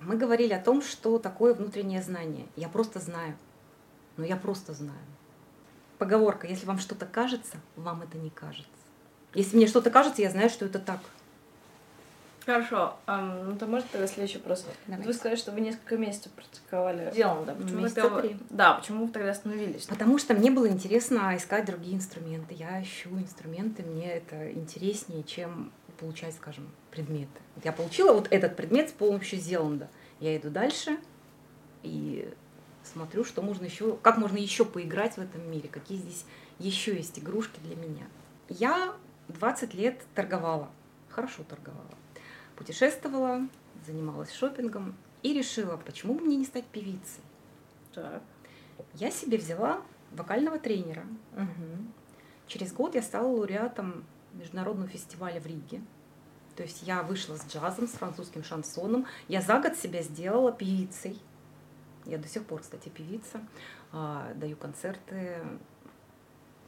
[0.00, 2.46] Мы говорили о том, что такое внутреннее знание.
[2.54, 3.36] Я просто знаю.
[4.16, 4.98] Но я просто знаю.
[5.98, 8.70] Поговорка, если вам что-то кажется, вам это не кажется.
[9.34, 11.00] Если мне что-то кажется, я знаю, что это так.
[12.48, 12.96] Хорошо.
[13.06, 14.64] Um, ну, то может тогда следующий вопрос.
[14.86, 15.04] Давай.
[15.04, 17.52] Вы сказали, что вы несколько месяцев практиковали делом, да?
[17.52, 18.36] Почему Месяца вы, три.
[18.48, 19.84] Да, почему вы тогда остановились?
[19.84, 22.54] Потому что мне было интересно искать другие инструменты.
[22.54, 27.38] Я ищу инструменты, мне это интереснее, чем получать, скажем, предметы.
[27.64, 29.90] Я получила вот этот предмет с помощью Зеланда.
[30.18, 30.96] Я иду дальше
[31.82, 32.32] и
[32.82, 36.24] смотрю, что можно еще, как можно еще поиграть в этом мире, какие здесь
[36.58, 38.06] еще есть игрушки для меня.
[38.48, 38.94] Я
[39.28, 40.70] 20 лет торговала,
[41.10, 41.84] хорошо торговала
[42.58, 43.48] путешествовала,
[43.86, 47.22] занималась шопингом и решила, почему бы мне не стать певицей.
[47.94, 48.22] Так.
[48.94, 49.80] Я себе взяла
[50.12, 51.06] вокального тренера.
[51.34, 51.86] Угу.
[52.48, 55.82] Через год я стала лауреатом международного фестиваля в Риге.
[56.56, 59.06] То есть я вышла с джазом, с французским шансоном.
[59.28, 61.20] Я за год себя сделала певицей.
[62.04, 63.40] Я до сих пор, кстати, певица.
[63.92, 65.42] А, даю концерты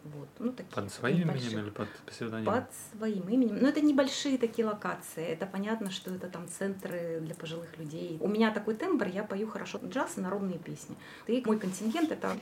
[0.05, 2.55] вот, ну, такие под своим именем или под псевдонимом?
[2.55, 3.59] Под своим именем.
[3.61, 5.25] Но это небольшие такие локации.
[5.25, 8.17] Это понятно, что это там центры для пожилых людей.
[8.21, 10.97] У меня такой тембр, я пою хорошо джаз и народные песни.
[11.27, 12.37] И мой контингент это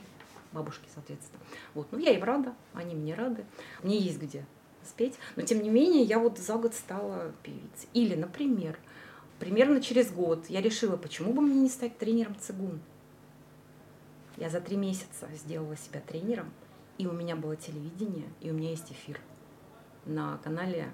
[0.51, 1.41] бабушки, соответственно.
[1.73, 3.45] Вот, ну я им рада, они мне рады.
[3.83, 4.45] Мне есть где
[4.83, 5.15] спеть.
[5.35, 7.89] Но тем не менее, я вот за год стала певицей.
[7.93, 8.79] Или, например,
[9.39, 12.79] примерно через год я решила, почему бы мне не стать тренером цигун.
[14.37, 16.51] Я за три месяца сделала себя тренером,
[16.99, 19.19] и у меня было телевидение, и у меня есть эфир
[20.05, 20.91] на канале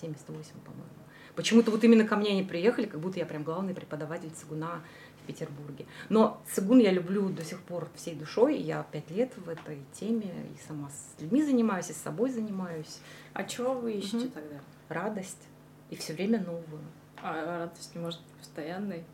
[0.00, 0.86] 78, по-моему.
[1.34, 4.82] Почему-то вот именно ко мне они приехали, как будто я прям главный преподаватель цигуна
[5.22, 5.86] в Петербурге.
[6.10, 8.58] Но цигун я люблю до сих пор всей душой.
[8.58, 13.00] Я пять лет в этой теме и сама с людьми занимаюсь, и с собой занимаюсь.
[13.32, 14.32] А чего вы ищете угу.
[14.34, 14.60] тогда?
[14.90, 15.48] Радость.
[15.88, 16.82] И все время новую.
[17.22, 19.04] А радость не может быть постоянной?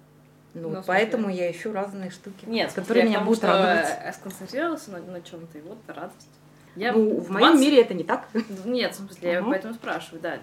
[0.61, 4.15] Ну, ну поэтому я ищу разные штуки, Нет, которые меня будут радовать.
[4.17, 6.29] сконцентрировался на, на чем-то, и вот радость.
[6.77, 7.31] Я ну, в 20...
[7.31, 8.29] моем мире это не так.
[8.65, 10.39] Нет, в смысле, я поэтому спрашиваю, да.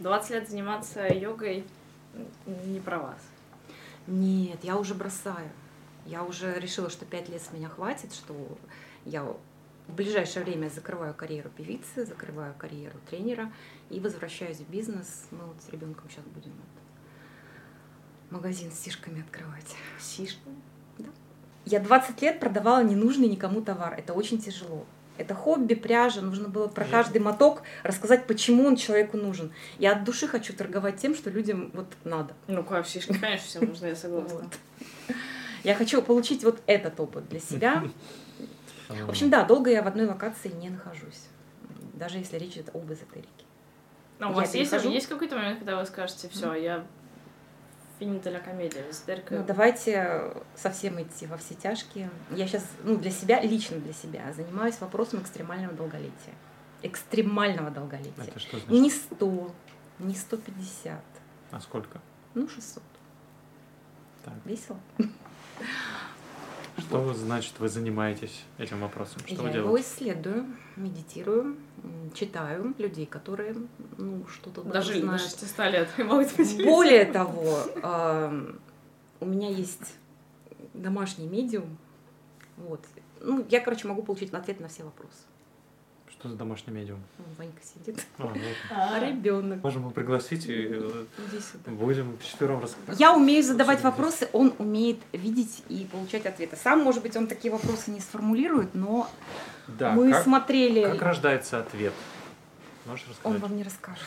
[0.00, 1.64] 20 лет заниматься йогой
[2.66, 3.20] не про вас.
[4.06, 5.50] Нет, я уже бросаю.
[6.06, 8.34] Я уже решила, что 5 лет с меня хватит, что
[9.04, 13.52] я в ближайшее время закрываю карьеру певицы, закрываю карьеру тренера
[13.90, 15.26] и возвращаюсь в бизнес.
[15.30, 16.81] Мы вот с ребенком сейчас будем это
[18.32, 19.76] магазин с сишками открывать.
[20.00, 20.56] Сишками?
[20.98, 21.08] Да.
[21.64, 23.94] Я 20 лет продавала ненужный никому товар.
[23.94, 24.84] Это очень тяжело.
[25.18, 26.22] Это хобби, пряжа.
[26.22, 29.52] Нужно было про каждый моток рассказать, почему он человеку нужен.
[29.78, 32.34] Я от души хочу торговать тем, что людям вот надо.
[32.48, 34.38] Ну, как сишки, конечно, всем нужно, я согласна.
[34.38, 35.16] Вот.
[35.62, 37.84] Я хочу получить вот этот опыт для себя.
[38.88, 41.28] В общем, да, долго я в одной локации не нахожусь.
[41.94, 43.28] Даже если речь идет об эзотерике.
[44.18, 46.84] А у вас есть, есть какой-то момент, когда вы скажете, все, я
[47.98, 48.84] финита ля комедия,
[49.30, 52.10] Ну, давайте совсем идти во все тяжкие.
[52.30, 56.34] Я сейчас, ну, для себя, лично для себя, занимаюсь вопросом экстремального долголетия.
[56.82, 58.24] Экстремального долголетия.
[58.24, 58.70] Это что значит?
[58.70, 59.54] Не 100,
[60.00, 61.00] не 150.
[61.50, 62.00] А сколько?
[62.34, 62.82] Ну, 600.
[64.24, 64.34] Так.
[64.44, 64.78] Весело?
[66.78, 67.16] Что вот.
[67.16, 69.20] значит вы занимаетесь этим вопросом?
[69.26, 71.56] Что Я вы его исследую, медитирую,
[72.14, 73.54] читаю людей, которые
[73.98, 75.22] ну, что-то даже знают.
[75.22, 76.64] до 600 лет могут быть.
[76.64, 77.58] Более того,
[79.20, 79.96] у меня есть
[80.74, 81.76] домашний медиум.
[82.56, 82.80] Вот.
[83.20, 85.22] Ну, я, короче, могу получить ответ на все вопросы.
[86.22, 87.00] Что за домашний медиум?
[87.36, 88.00] Ванька сидит.
[88.16, 89.60] А, а ребенок.
[89.60, 91.04] Можем его пригласить и э,
[91.66, 93.00] будем четвером рассказывать.
[93.00, 96.54] Я умею задавать вопросы, он умеет видеть и получать ответы.
[96.54, 99.10] Сам, может быть, он такие вопросы не сформулирует, но
[99.66, 100.84] да, мы как, смотрели.
[100.84, 101.92] Как рождается ответ?
[102.86, 103.34] Можешь рассказать?
[103.34, 104.06] Он вам не расскажет.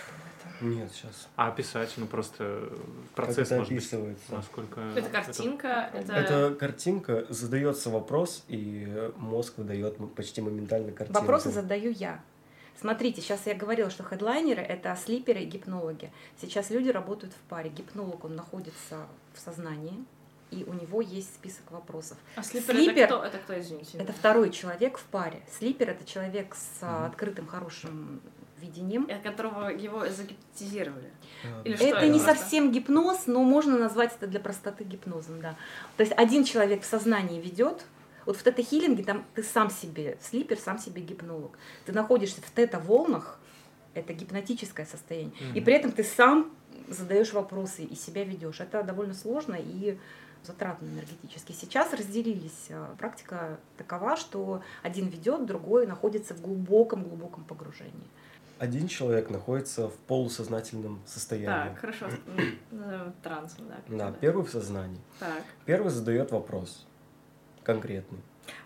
[0.66, 1.28] Нет, сейчас.
[1.36, 2.70] А описать, ну просто
[3.14, 4.24] процесс как это описывается.
[4.30, 4.82] Быть, насколько...
[4.82, 6.14] Это картинка, это...
[6.14, 11.20] Это картинка, задается вопрос, и мозг выдает почти моментально картинку.
[11.20, 12.22] Вопросы задаю я.
[12.80, 16.12] Смотрите, сейчас я говорила, что хедлайнеры— это слиперы и гипнологи.
[16.42, 17.70] Сейчас люди работают в паре.
[17.70, 20.04] Гипнолог, он находится в сознании,
[20.52, 22.18] и у него есть список вопросов.
[22.36, 23.26] А слипер, слипер это, кто?
[23.26, 23.98] это кто, извините?
[23.98, 25.42] Это второй человек в паре.
[25.58, 27.06] Слипер— это человек с mm-hmm.
[27.08, 28.22] открытым, хорошим
[28.66, 29.08] видением.
[29.10, 31.12] От которого его загипнотизировали.
[31.64, 32.36] Или это что, не просто?
[32.36, 35.56] совсем гипноз, но можно назвать это для простоты гипнозом, да.
[35.98, 37.86] То есть один человек в сознании ведет,
[38.26, 41.58] вот в тета-хиллинге там ты сам себе слипер, сам себе гипнолог.
[41.86, 43.40] Ты находишься в тета-волнах,
[43.94, 45.58] это гипнотическое состояние, mm-hmm.
[45.58, 46.52] и при этом ты сам
[46.88, 48.60] задаешь вопросы и себя ведешь.
[48.60, 49.98] Это довольно сложно и
[50.44, 51.52] затратно энергетически.
[51.52, 52.68] Сейчас разделились.
[52.70, 58.08] А, практика такова, что один ведет, другой находится в глубоком-глубоком погружении
[58.60, 61.70] один человек находится в полусознательном состоянии.
[61.70, 62.08] Так, хорошо.
[63.24, 63.98] Трансом, да.
[63.98, 65.00] Да, первый в сознании.
[65.20, 65.44] Так.
[65.66, 66.86] Первый задает вопрос
[67.64, 68.20] конкретный.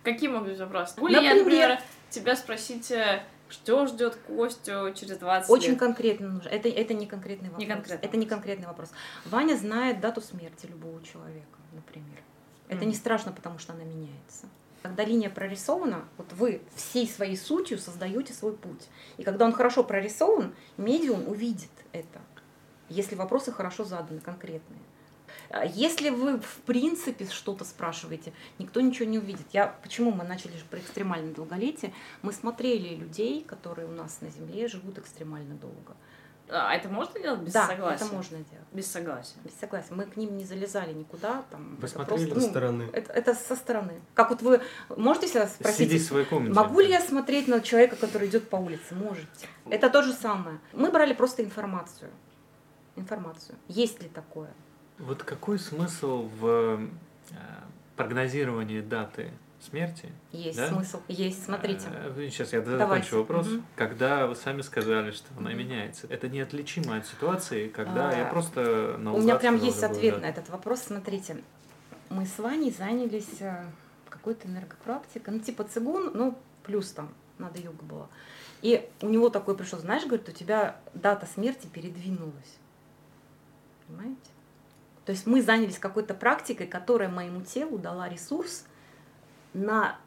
[0.04, 0.93] Какие могут быть вопросы?
[0.97, 5.80] Могу например, я, например, тебя спросить, э, что ждет Костю через 20 Очень лет?
[5.80, 6.49] конкретно нужно.
[6.49, 7.65] Это, это не конкретный вопрос.
[7.65, 8.91] Не конкретный это не конкретный вопрос.
[9.25, 12.19] Ваня знает дату смерти любого человека, например.
[12.67, 12.88] Это mm.
[12.88, 14.47] не страшно, потому что она меняется.
[14.81, 18.87] Когда линия прорисована, вот вы всей своей сутью создаете свой путь.
[19.17, 22.19] И когда он хорошо прорисован, медиум увидит это,
[22.87, 24.79] если вопросы хорошо заданы, конкретные.
[25.49, 29.47] А если вы в принципе что-то спрашиваете, никто ничего не увидит.
[29.51, 31.93] Я, почему мы начали же про экстремальное долголетие?
[32.21, 35.95] Мы смотрели людей, которые у нас на Земле живут экстремально долго.
[36.51, 38.03] А это можно делать без да, согласия?
[38.03, 38.67] это можно делать.
[38.71, 39.35] Без согласия?
[39.43, 39.93] Без согласия.
[39.93, 41.43] Мы к ним не залезали никуда.
[41.51, 42.89] Там, вы смотрели просто, со ну, стороны?
[42.91, 44.01] Это, это со стороны.
[44.15, 44.62] Как вот вы
[44.95, 46.53] можете себя спросить, Сиди в своей комнате.
[46.53, 48.95] могу ли я смотреть на человека, который идет по улице?
[48.95, 49.27] Можете.
[49.69, 50.59] Это то же самое.
[50.73, 52.09] Мы брали просто информацию.
[52.95, 53.55] Информацию.
[53.67, 54.49] Есть ли такое?
[54.97, 56.79] Вот какой смысл в
[57.31, 57.35] э,
[57.95, 60.09] прогнозировании даты смерти.
[60.31, 60.69] Есть да?
[60.69, 61.87] смысл, есть, смотрите.
[62.15, 63.47] Сейчас я закончу вопрос.
[63.47, 63.63] Угу.
[63.75, 68.97] Когда вы сами сказали, что она меняется, это неотличимо от ситуации, когда а, я просто
[68.97, 70.83] на У меня прям есть ответ на этот вопрос.
[70.83, 71.43] Смотрите,
[72.09, 73.63] мы с Ваней занялись э,
[74.09, 78.07] какой-то энергопрактикой, ну типа цигун, ну плюс там надо йога была.
[78.61, 82.57] И у него такой пришел, знаешь, говорит, у тебя дата смерти передвинулась.
[83.87, 84.17] Понимаете?
[85.05, 88.65] То есть мы занялись какой-то практикой, которая моему телу дала ресурс
[89.53, 89.97] на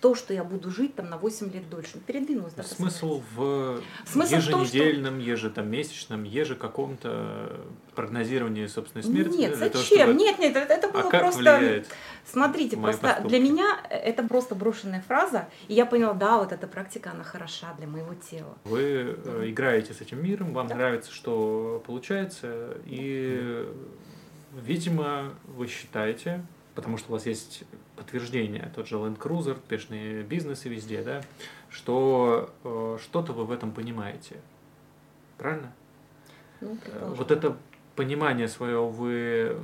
[0.00, 1.98] то, что я буду жить там на 8 лет дольше.
[2.06, 2.52] Передвинулась.
[2.54, 5.30] Да, Смысл в Смысл еженедельном, том, что...
[5.30, 7.60] ежетомесячном, еже каком-то
[7.94, 9.36] прогнозировании собственной смерти?
[9.36, 9.72] Нет, да, зачем?
[9.72, 10.14] Того, чтобы...
[10.14, 11.84] Нет, нет, это было а просто...
[12.24, 13.28] Смотрите, просто поступки?
[13.28, 17.74] для меня это просто брошенная фраза, и я поняла, да, вот эта практика, она хороша
[17.78, 18.58] для моего тела.
[18.64, 19.50] Вы mm.
[19.50, 20.74] играете с этим миром, вам да.
[20.74, 23.64] нравится, что получается, и,
[24.52, 26.44] видимо, вы считаете,
[26.76, 27.64] потому что у вас есть
[27.96, 31.22] подтверждение, тот же Land Cruiser, успешные бизнесы везде, да,
[31.70, 34.36] что э, что-то вы в этом понимаете.
[35.38, 35.72] Правильно?
[36.60, 37.56] Ну, э, вот это
[37.96, 39.56] понимание свое вы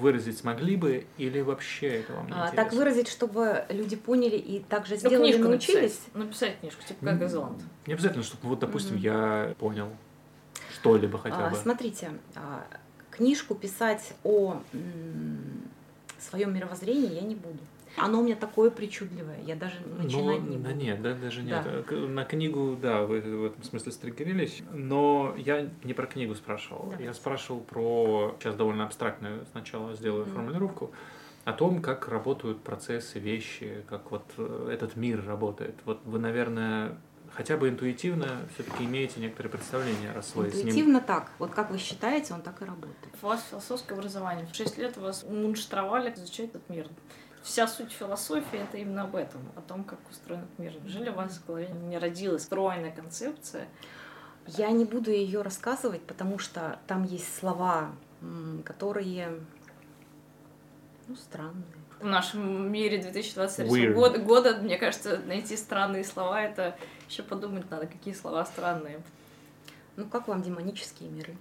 [0.00, 4.60] выразить смогли бы или вообще это вам не а, Так выразить, чтобы люди поняли и
[4.60, 6.00] также ну, сделали, ну, научились?
[6.14, 7.62] Написать, написать книжку, типа как Газланд.
[7.86, 9.48] Не обязательно, чтобы, вот, допустим, mm-hmm.
[9.48, 9.90] я понял
[10.72, 11.56] что-либо хотя а, бы.
[11.56, 12.64] Смотрите, а,
[13.10, 14.62] книжку писать о
[16.24, 17.58] своем мировоззрении я не буду.
[17.96, 20.68] Оно у меня такое причудливое, я даже начинать но, не буду.
[20.68, 21.64] Да нет, да, даже нет.
[21.64, 21.96] Да.
[21.96, 26.92] На книгу, да, вы в этом смысле стригерились, но я не про книгу спрашивал.
[26.96, 27.02] Да.
[27.02, 30.32] Я спрашивал про, сейчас довольно абстрактную сначала сделаю mm.
[30.32, 30.90] формулировку,
[31.44, 35.74] о том, как работают процессы, вещи, как вот э, этот мир работает.
[35.84, 36.96] Вот вы, наверное,
[37.34, 40.62] хотя бы интуитивно все-таки имеете некоторые представления, раз вы с ним...
[40.62, 41.30] Интуитивно так.
[41.38, 43.14] Вот как вы считаете, он так и работает.
[43.20, 44.46] У вас философское образование.
[44.46, 46.88] В 6 лет вас мунштровали изучать этот мир.
[47.42, 50.72] Вся суть философии это именно об этом, о том, как устроен этот мир.
[50.82, 53.68] Неужели у вас в голове не родилась стройная концепция?
[54.46, 57.92] Я не буду ее рассказывать, потому что там есть слова,
[58.64, 59.40] которые
[61.06, 61.64] ну, странные.
[62.00, 63.92] В нашем мире 2023 Weird.
[63.92, 66.76] года, года, мне кажется, найти странные слова, это
[67.08, 69.00] еще подумать надо, какие слова странные.
[69.96, 71.36] Ну, как вам демонические миры?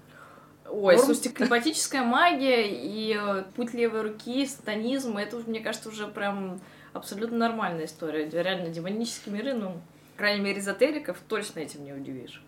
[0.70, 1.06] Ой, Норм?
[1.06, 6.62] слушайте, климатическая магия и э, путь левой руки, сатанизм, это, мне кажется, уже прям
[6.94, 8.30] абсолютно нормальная история.
[8.30, 9.82] Реально, демонические миры, ну,
[10.14, 12.42] по крайней мере, эзотериков точно этим не удивишь.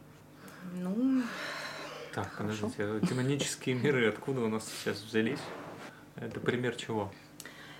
[0.75, 1.23] Ну,
[2.13, 2.69] Так, Хорошо.
[2.69, 5.41] подождите, демонические миры откуда у нас сейчас взялись?
[6.15, 7.11] Это пример чего?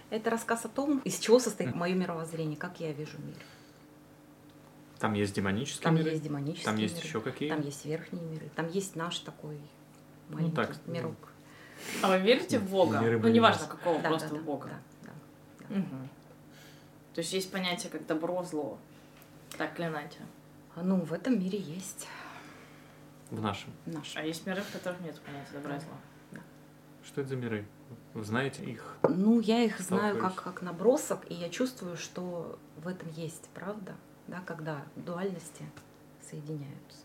[0.10, 3.36] это рассказ о том, из чего состоит мое мировоззрение, как я вижу мир.
[5.00, 6.10] Там есть демонические Там миры?
[6.12, 7.50] есть демонические Там есть миры, еще какие?
[7.50, 9.60] там есть верхние миры, там есть наш такой
[10.30, 11.16] маленький так, ну, мирок.
[12.02, 13.00] А вы верите в Бога?
[13.00, 14.70] Миры Ну, неважно какого, Да, просто да, в да, Бога.
[15.04, 15.12] да,
[15.70, 15.76] да.
[15.76, 16.10] Мгм.
[17.14, 18.78] То есть есть понятие как добро, зло.
[19.58, 20.20] Так или иначе.
[20.76, 22.08] А, Ну, в этом мире есть
[23.32, 23.74] В нашем.
[23.86, 24.16] наш.
[24.16, 26.42] А есть миры, в которых нет понятия добра и зла.
[27.04, 27.68] Что это за миры?
[28.16, 28.98] Вы знаете их?
[29.08, 33.96] Ну, я их знаю как, как набросок, и я чувствую, что в этом есть правда,
[34.28, 35.64] да, когда дуальности
[36.30, 37.00] соединяются.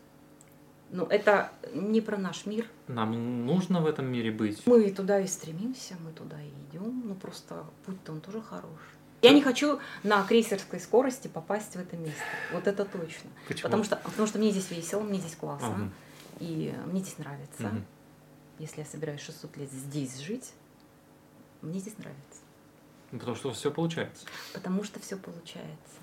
[0.90, 2.66] Ну, это не про наш мир.
[2.88, 4.66] Нам нужно в этом мире быть?
[4.66, 7.02] Мы туда и стремимся, мы туда и идем.
[7.06, 8.80] Ну, просто путь-то он тоже хорош.
[9.22, 12.22] Я не хочу на крейсерской скорости попасть в это место.
[12.52, 13.30] Вот это точно.
[13.46, 13.64] Почему?
[13.64, 15.68] Потому что, потому что мне здесь весело, мне здесь классно.
[15.68, 15.90] Ага.
[16.40, 17.62] И мне здесь нравится.
[17.62, 17.84] Мгм.
[18.58, 20.52] Если я собираюсь 600 лет здесь жить,
[21.60, 22.40] мне здесь нравится.
[23.10, 24.26] Потому что все получается.
[24.54, 25.98] Потому что все получается.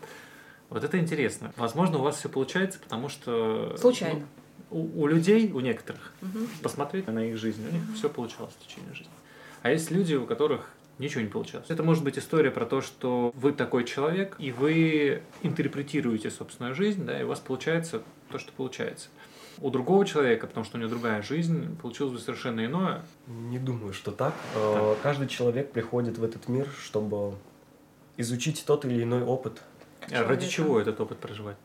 [0.69, 1.53] Вот это интересно.
[1.57, 3.75] Возможно, у вас все получается, потому что...
[3.77, 4.25] Случайно.
[4.69, 6.47] ну, у, у людей, у некоторых, Мгм.
[6.61, 9.13] посмотреть на их жизнь, у них все получалось в течение жизни.
[9.61, 11.67] А есть люди, у которых ничего не получалось.
[11.69, 17.05] Это может быть история про то, что вы такой человек, и вы интерпретируете собственную жизнь,
[17.05, 19.07] да, и у вас получается то, что получается.
[19.59, 23.03] У другого человека, потому что у него другая жизнь, получилось бы совершенно иное.
[23.27, 24.33] Не думаю, что так.
[24.55, 27.35] Э, Каждый человек приходит в этот мир, чтобы
[28.17, 29.61] изучить тот или иной опыт.
[30.01, 30.29] А Человека.
[30.29, 31.57] ради чего этот опыт проживать?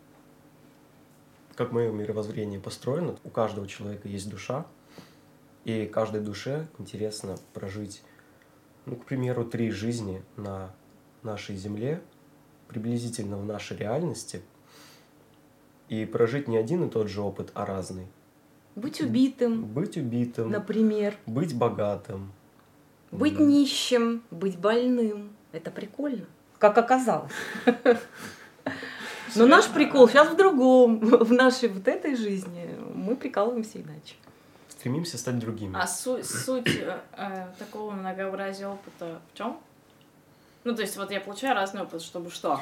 [1.54, 4.66] Как мое мировоззрение построено, у каждого человека есть душа,
[5.64, 8.02] и каждой душе интересно прожить,
[8.86, 10.74] ну, к примеру, три жизни на
[11.22, 12.02] нашей Земле,
[12.68, 14.42] приблизительно в нашей реальности,
[15.88, 18.06] и прожить не один и тот же опыт, а разный.
[18.74, 21.14] Быть убитым, Быть убитым, например.
[21.26, 22.32] быть богатым.
[23.10, 25.36] Быть М, нищим, быть больным.
[25.52, 26.24] Это прикольно.
[26.62, 27.32] Как оказалось.
[29.34, 31.00] Но наш прикол сейчас в другом.
[31.00, 34.14] В нашей вот этой жизни мы прикалываемся иначе.
[34.68, 35.76] Стремимся стать другими.
[35.76, 39.58] А су- суть э, э, такого многообразия опыта в чем?
[40.62, 42.60] Ну, то есть, вот я получаю разный опыт, чтобы что?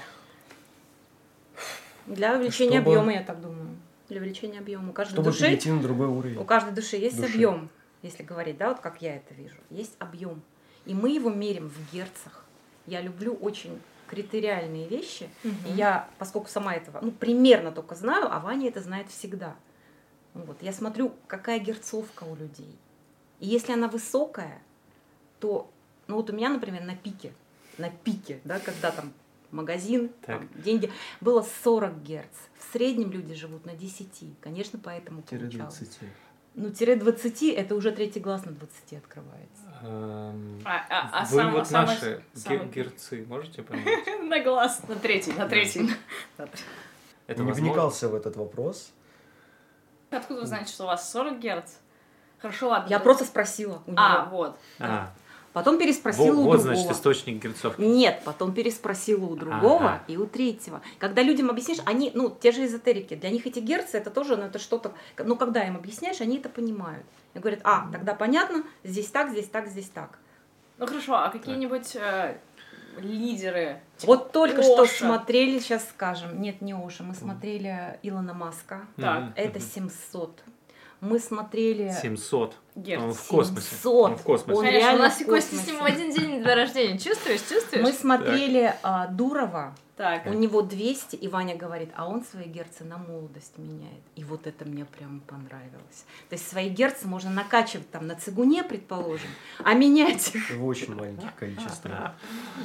[2.07, 3.69] Для увеличения Чтобы- объема, я так думаю.
[4.09, 4.89] Для увеличения объема.
[4.89, 6.39] У каждой Чтобы души, перейти на другой уровень.
[6.39, 7.35] у каждой души есть Души.
[7.35, 7.69] объем,
[8.01, 9.57] если говорить, да, вот как я это вижу.
[9.69, 10.41] Есть объем.
[10.87, 12.47] И мы его мерим в герцах.
[12.87, 13.79] Я люблю очень
[14.11, 15.31] критериальные вещи.
[15.45, 19.55] И я, поскольку сама этого, ну, примерно только знаю, а Ваня это знает всегда.
[20.35, 22.77] Вот, я смотрю, какая герцовка у людей.
[23.39, 24.61] И если она высокая,
[25.39, 25.71] то,
[26.09, 27.33] ну вот у меня, например, на пике,
[27.79, 29.13] на пике, да, когда там
[29.53, 30.41] магазин, Так.
[30.41, 32.35] там деньги, было 40 герц.
[32.59, 34.35] В среднем люди живут на 10.
[34.41, 35.79] Конечно, поэтому Тире получалось.
[35.79, 35.99] 20.
[36.55, 39.60] Ну, тире 20 это уже третий глаз на 20 открывается.
[39.83, 43.87] Эм, А, а- а Вы сам- а вот самый- наши самый- ге- герцы можете понять?
[44.23, 45.91] На глаз, на третий, на третий.
[47.27, 48.93] Это не вникался в этот вопрос.
[50.11, 51.73] Откуда вы знаете, что у вас 40 герц?
[52.41, 52.89] Хорошо, ладно.
[52.91, 53.83] Я просто спросила.
[53.97, 54.59] А, вот.
[54.81, 55.13] А,
[55.53, 56.77] Потом переспросила вот, у вот, другого.
[56.77, 57.81] значит, источник герцовки.
[57.81, 60.05] Нет, потом переспросила у другого Ага.
[60.07, 60.81] и у третьего.
[60.99, 64.45] Когда людям объяснишь, они, ну, те же эзотерики, для них эти герцы, это тоже, ну,
[64.45, 67.05] это что-то, ну, когда им объясняешь, они это понимают.
[67.35, 70.19] И говорят, а, тогда понятно, здесь так, здесь так, здесь так.
[70.79, 72.39] Ну хорошо, а какие-нибудь э,
[72.99, 73.81] лидеры?
[73.99, 75.07] типа Вот только что Оша.
[75.07, 79.69] смотрели, сейчас скажем, нет, не Оша, мы смотрели Илона Маска, Так, это мгм.
[79.69, 80.43] 700.
[81.01, 82.55] Мы смотрели 700.
[82.77, 83.03] Герц.
[83.03, 83.69] Он в космосе.
[83.71, 84.11] 700.
[84.11, 84.59] Он в космосе.
[84.59, 86.99] Он Конечно, у реально нас и Костя с ним в один день дня рождения.
[86.99, 87.83] Чувствуешь, чувствуешь?
[87.83, 90.25] Мы смотрели а, Дурова, Так.
[90.25, 94.01] У него 200, и Ваня говорит, а он свои герцы на молодость меняет.
[94.17, 96.07] И вот это мне прям понравилось.
[96.31, 99.29] То есть свои герцы можно накачивать там на цигуне, предположим,
[99.59, 102.15] а менять, В очень маленьких количествах.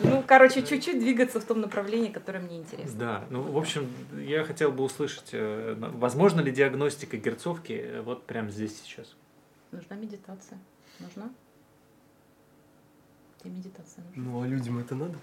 [0.02, 2.98] ну, короче, чуть-чуть двигаться в том направлении, которое мне интересно.
[2.98, 8.26] Да, ну, в общем, я хотел бы услышать, э, возможно ли диагностика герцовки э, вот
[8.26, 9.14] прямо здесь сейчас?
[9.74, 10.58] Нужна медитация.
[11.00, 11.30] Нужна?
[13.44, 14.24] Тебе медитация нужна?
[14.24, 15.18] Ну, а людям это надо?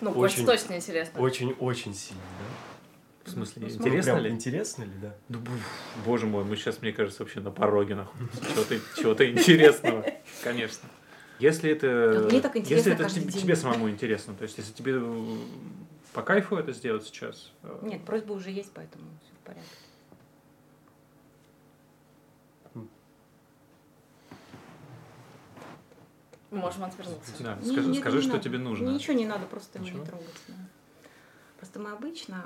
[0.00, 1.20] Ну, Очень- точно интересно.
[1.20, 3.30] Очень-очень сильно, да?
[3.30, 4.30] В смысле, Ну, интересно Прям ли?
[4.30, 5.14] Интересно ли, да?
[5.28, 5.60] Ну, бу-
[6.06, 8.40] боже мой, мы сейчас, мне кажется, вообще на пороге находимся.
[8.54, 10.04] Чего-то, чего-то интересного,
[10.42, 10.88] конечно.
[11.38, 14.94] Если это, Вот мне так если это тебе, тебе самому интересно, то есть если тебе
[14.96, 15.36] э,
[16.12, 19.68] по кайфу это сделать сейчас, э, Нет, просьба уже есть, поэтому все в порядке.
[26.50, 27.32] Можем отвернуться.
[27.40, 28.42] да, Не- скажи, нет, скажи, не что надо.
[28.44, 28.88] тебе нужно.
[28.88, 30.00] Ничего не надо, просто его Ничего?
[30.00, 30.26] не трогать.
[30.48, 30.54] да.
[31.58, 32.44] Просто мы обычно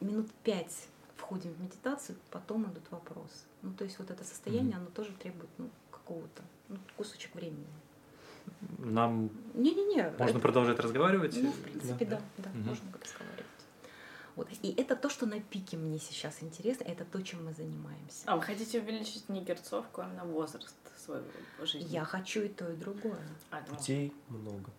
[0.00, 0.86] минут пять
[1.16, 3.44] входим в медитацию, потом идут вопросы.
[3.62, 7.66] Ну, то есть вот это состояние, оно тоже требует ну, какого-то ну, кусочек времени.
[8.78, 10.10] Нам Не-не-не.
[10.18, 11.36] можно это- продолжать разговаривать?
[11.42, 12.62] Ну, в принципе, да, да, Мгм.
[12.68, 13.43] можно разговаривать.
[14.36, 14.48] Вот.
[14.62, 18.22] И это то, что на пике мне сейчас интересно, это то, чем мы занимаемся.
[18.26, 20.74] А вы хотите увеличить не герцовку, а именно возраст
[21.04, 21.24] своего
[21.62, 21.88] жизни?
[21.88, 23.18] Я хочу и то, и другое.
[23.50, 24.70] А, ну, Детей много.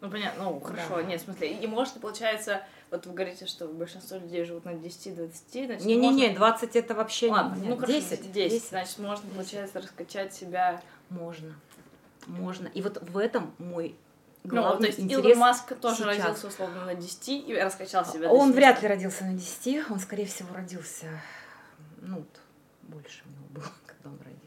[0.00, 1.02] ну, понятно, ну, хорошо, Да.
[1.02, 5.66] нет, в смысле, и может, получается, вот вы говорите, что большинство людей живут на 10-20,
[5.66, 8.32] значит, Не-не-не, можно- 20 это вообще Ладно, не ну, хорошо, 10.
[8.32, 10.82] 10, значит, можно, получается, раскачать себя.
[11.10, 11.54] Можно.
[12.26, 12.68] Можно.
[12.68, 13.94] И вот в этом мой
[14.44, 15.24] Ну, главный то есть интерес.
[15.24, 16.06] Илон Маск тоже сейчас.
[16.18, 18.56] родился, условно, на 10 и раскачал себя до Он 70.
[18.56, 21.06] вряд ли родился на 10, он, скорее всего, родился,
[22.00, 22.40] ну, вот,
[22.82, 24.42] больше у него было, когда он родился.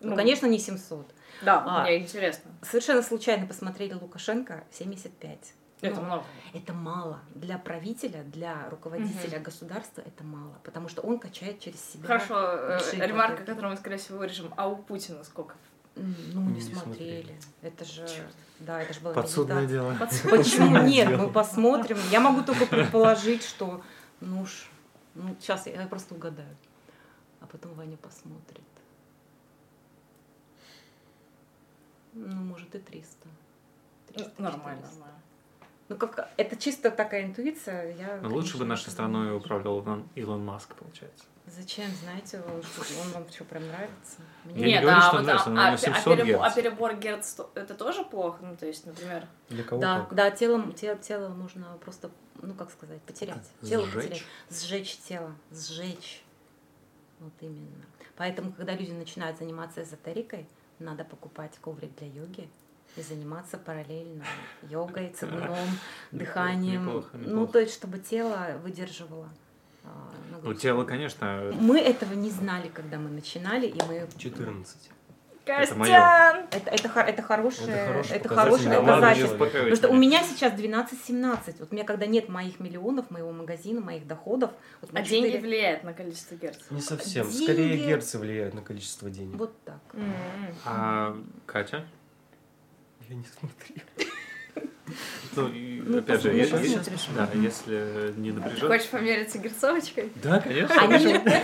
[0.00, 1.12] Ну, Ну, конечно, не 700.
[1.42, 1.82] Да, А.
[1.82, 2.52] мне интересно.
[2.62, 5.54] Совершенно случайно посмотрели Лукашенко 75.
[5.80, 6.24] Это Ну, много.
[6.54, 7.18] это мало.
[7.34, 12.06] Для правителя, для руководителя государства это мало, потому что он качает через себя.
[12.06, 13.48] Хорошо, э, ремарка, потоки.
[13.50, 14.54] которую мы, скорее всего, вырежем.
[14.56, 15.56] А у Путина сколько?
[15.96, 17.22] Ну, мы не, Не смотрели.
[17.22, 17.40] смотрели.
[17.62, 18.06] Это же,
[18.62, 19.96] да, это же было Подсудное дело.
[20.30, 21.08] Почему нет?
[21.08, 21.22] дело.
[21.26, 21.98] Мы посмотрим.
[22.10, 23.82] Я могу только предположить, что,
[24.20, 24.68] ну уж,
[25.14, 26.56] ну сейчас я просто угадаю,
[27.40, 28.62] а потом Ваня посмотрит.
[32.14, 33.28] Ну, может и 300.
[34.08, 34.94] 300, Нормально, 400.
[34.98, 35.22] нормально.
[35.92, 37.94] Ну, как, это чисто такая интуиция.
[37.96, 41.24] Я, Ну, лучше бы конечно, нашей страной не управлял Илон, Илон Маск, получается.
[41.46, 42.62] Зачем, знаете, он,
[43.12, 44.22] вам что, прям нравится?
[44.44, 46.50] Мне не Нет, говорю, а что вот, нравится, а, но а, а 700 перебор, а
[46.50, 48.38] перебор герц, то- это тоже плохо?
[48.42, 50.14] Ну, то есть, например, Для кого Да, как?
[50.14, 53.44] да, телом, тело, тело можно просто, ну как сказать, потерять.
[53.60, 53.94] Тело Сжечь?
[54.04, 54.22] потерять.
[54.50, 56.22] Сжечь тело, сжечь.
[57.20, 57.84] Вот именно.
[58.16, 62.48] Поэтому, когда люди начинают заниматься эзотерикой, надо покупать коврик для йоги
[62.96, 64.24] и заниматься параллельно
[64.68, 65.56] йогой, цигуном,
[66.10, 66.86] дыханием.
[66.86, 67.52] неплохо, Ну, неплохо.
[67.52, 69.28] то есть, чтобы тело выдерживало.
[69.84, 70.10] а,
[70.42, 74.90] Ну, тело, конечно, Мы этого не знали, когда мы начинали, и мы 14.
[75.44, 75.90] Это моё.
[75.92, 76.46] Костян!
[76.52, 80.22] это, это, хо- это хорошее, Это хороший это показатель Потому что у меня.
[80.22, 81.56] сейчас 12-17.
[81.58, 84.52] Вот у меня, когда нет моих миллионов, моего магазина, моих доходов.
[84.80, 86.58] Вот А деньги четыре- влияют на количество герц?
[86.70, 87.28] Не совсем.
[87.28, 89.34] Деньги- Скорее герцы влияют на количество денег.
[89.36, 89.80] Вот так.
[89.94, 90.54] М-м.
[90.64, 91.16] А
[91.46, 91.86] Катя?
[93.12, 93.76] Я не смотрю.
[95.34, 96.78] Ну, и, Ну, опять же, если,
[97.16, 98.68] да, если не напряжен.
[98.68, 100.12] хочешь помериться герцовочкой?
[100.16, 100.78] Да, конечно.
[100.82, 100.98] Они,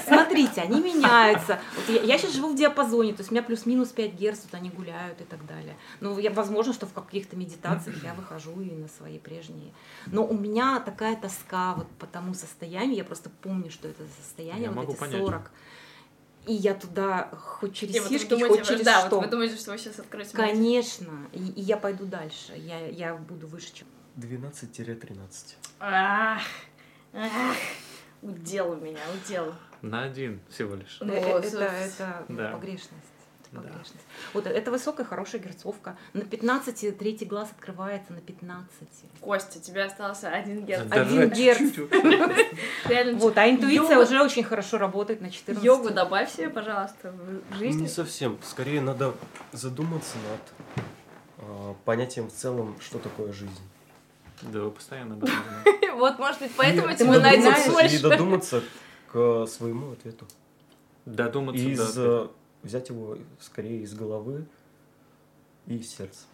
[0.07, 1.59] смотрите, они меняются.
[1.75, 4.69] Вот я, сейчас живу в диапазоне, то есть у меня плюс-минус 5 герц, вот они
[4.69, 5.75] гуляют и так далее.
[6.01, 9.73] Ну, я, возможно, что в каких-то медитациях я выхожу и на свои прежние.
[10.07, 14.65] Но у меня такая тоска вот по тому состоянию, я просто помню, что это состояние,
[14.65, 15.21] Я вот могу эти понять.
[15.23, 15.51] 40.
[16.49, 19.17] И я туда хоть через И фишки, думаете, хоть через да, что.
[19.17, 20.35] вот вы думаете, что вы сейчас откроете?
[20.35, 21.29] Конечно.
[21.35, 22.55] И, и я пойду дальше.
[22.57, 23.87] Я, я буду выше, чем...
[24.17, 25.19] 12-13.
[25.81, 26.41] Ах,
[27.13, 27.57] ах,
[28.23, 29.55] удел у меня, удел.
[29.83, 30.99] На один всего лишь.
[31.01, 32.53] Ну, Э, с- это, это Да.
[32.53, 33.08] погрешность.
[33.51, 33.69] Это Да.
[33.69, 34.05] погрешность.
[34.35, 35.97] Вот это высокая, хорошая герцовка.
[36.13, 38.69] На 15 третий глаз открывается на 15.
[39.21, 40.85] Костя, тебе остался один герц.
[40.87, 41.01] Да.
[41.03, 41.61] Один герц.
[43.15, 45.65] Вот, а интуиция уже очень хорошо работает на 14.
[45.65, 47.15] Йогу добавь себе, пожалуйста,
[47.51, 47.81] в жизнь.
[47.83, 48.39] Не совсем.
[48.43, 49.15] Скорее надо
[49.53, 50.77] задуматься над
[51.39, 53.51] а, понятием в целом, что такое жизнь.
[54.43, 55.99] Да, вы постоянно об этом.
[55.99, 58.03] Вот, может быть, поэтому тебе найдется знаешь, И больше.
[58.03, 58.63] додуматься
[59.11, 60.27] к своему ответу.
[61.07, 62.03] Додуматься, из, да.
[62.05, 62.29] э,
[62.63, 64.47] взять его скорее из головы
[65.67, 66.27] и из сердца.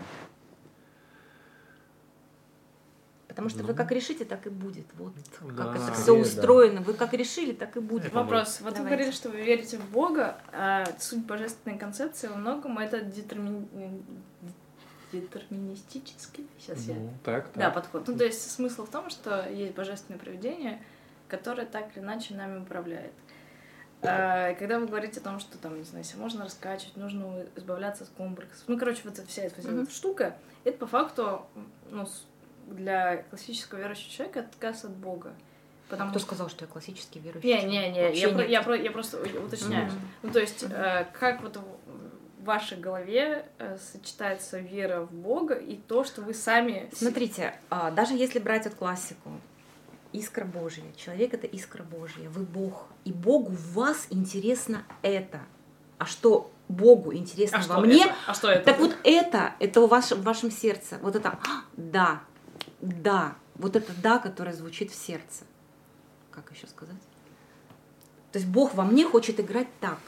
[3.35, 3.67] Потому что Ну.
[3.67, 4.87] вы как решите, так и будет.
[4.95, 5.13] Вот
[5.57, 5.65] Да.
[5.65, 6.21] как это все да.
[6.21, 6.81] устроено.
[6.83, 8.07] Вы как решили, так и будет.
[8.07, 8.61] Это Вопрос.
[8.61, 8.83] Вот вы Давайте.
[8.85, 13.67] говорили, что вы верите в Бога, а суть божественной концепции во многом это детермин...
[15.11, 16.47] детерминистический.
[16.61, 17.01] Сейчас ну, я...
[17.25, 17.57] Так, так.
[17.57, 18.07] Да, подход.
[18.07, 20.81] Ну, то есть смысл в том, что есть божественное проведение,
[21.27, 23.13] которое так или иначе нами управляет.
[24.05, 28.05] А, когда вы говорите о том, что там, не знаю, если можно раскачивать, нужно избавляться
[28.05, 28.65] от комплексов.
[28.67, 29.91] Ну, короче, вот эта вся эта mm-hmm.
[29.91, 31.47] штука, это по факту,
[31.91, 32.07] ну,
[32.67, 35.33] для классического верующего человека отказ от Бога.
[35.89, 37.49] Потому Кто сказал, что я классический верующий?
[37.49, 39.89] Не, не, не, я, про, я, про, я просто уточняю.
[39.89, 39.99] Mm-hmm.
[40.23, 45.77] Ну, то есть, э, как вот в вашей голове э, сочетается вера в Бога и
[45.77, 46.89] то, что вы сами...
[46.93, 49.31] Смотрите, э, даже если брать от классику,
[50.15, 55.41] искра Божья, человек это искра Божья, вы Бог, и Богу в вас интересно это.
[55.99, 58.05] А что Богу интересно а во мне?
[58.05, 58.15] Это?
[58.27, 58.65] А что это?
[58.65, 60.99] Так вот это, это у вас, в вашем сердце.
[61.03, 62.23] Вот это «А, да,
[62.81, 65.45] да, вот это да, которое звучит в сердце.
[66.31, 66.97] Как еще сказать?
[68.33, 69.99] То есть Бог во мне хочет играть так.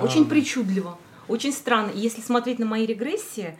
[0.00, 0.98] Очень причудливо,
[1.28, 1.90] очень странно.
[1.90, 3.58] И если смотреть на мои регрессии,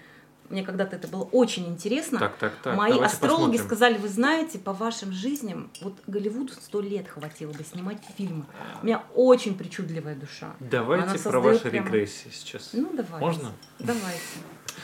[0.51, 2.18] мне когда-то это было очень интересно.
[2.18, 2.76] Так, так, так.
[2.76, 3.66] Мои Давайте астрологи посмотрим.
[3.66, 8.44] сказали, вы знаете, по вашим жизням, вот Голливуду сто лет хватило бы снимать фильмы.
[8.82, 10.55] У меня очень причудливая душа.
[10.61, 11.86] Давайте про ваши прямо...
[11.86, 12.70] регрессии сейчас.
[12.72, 13.18] Ну, давайте.
[13.18, 13.53] Можно?
[13.78, 14.20] Давайте.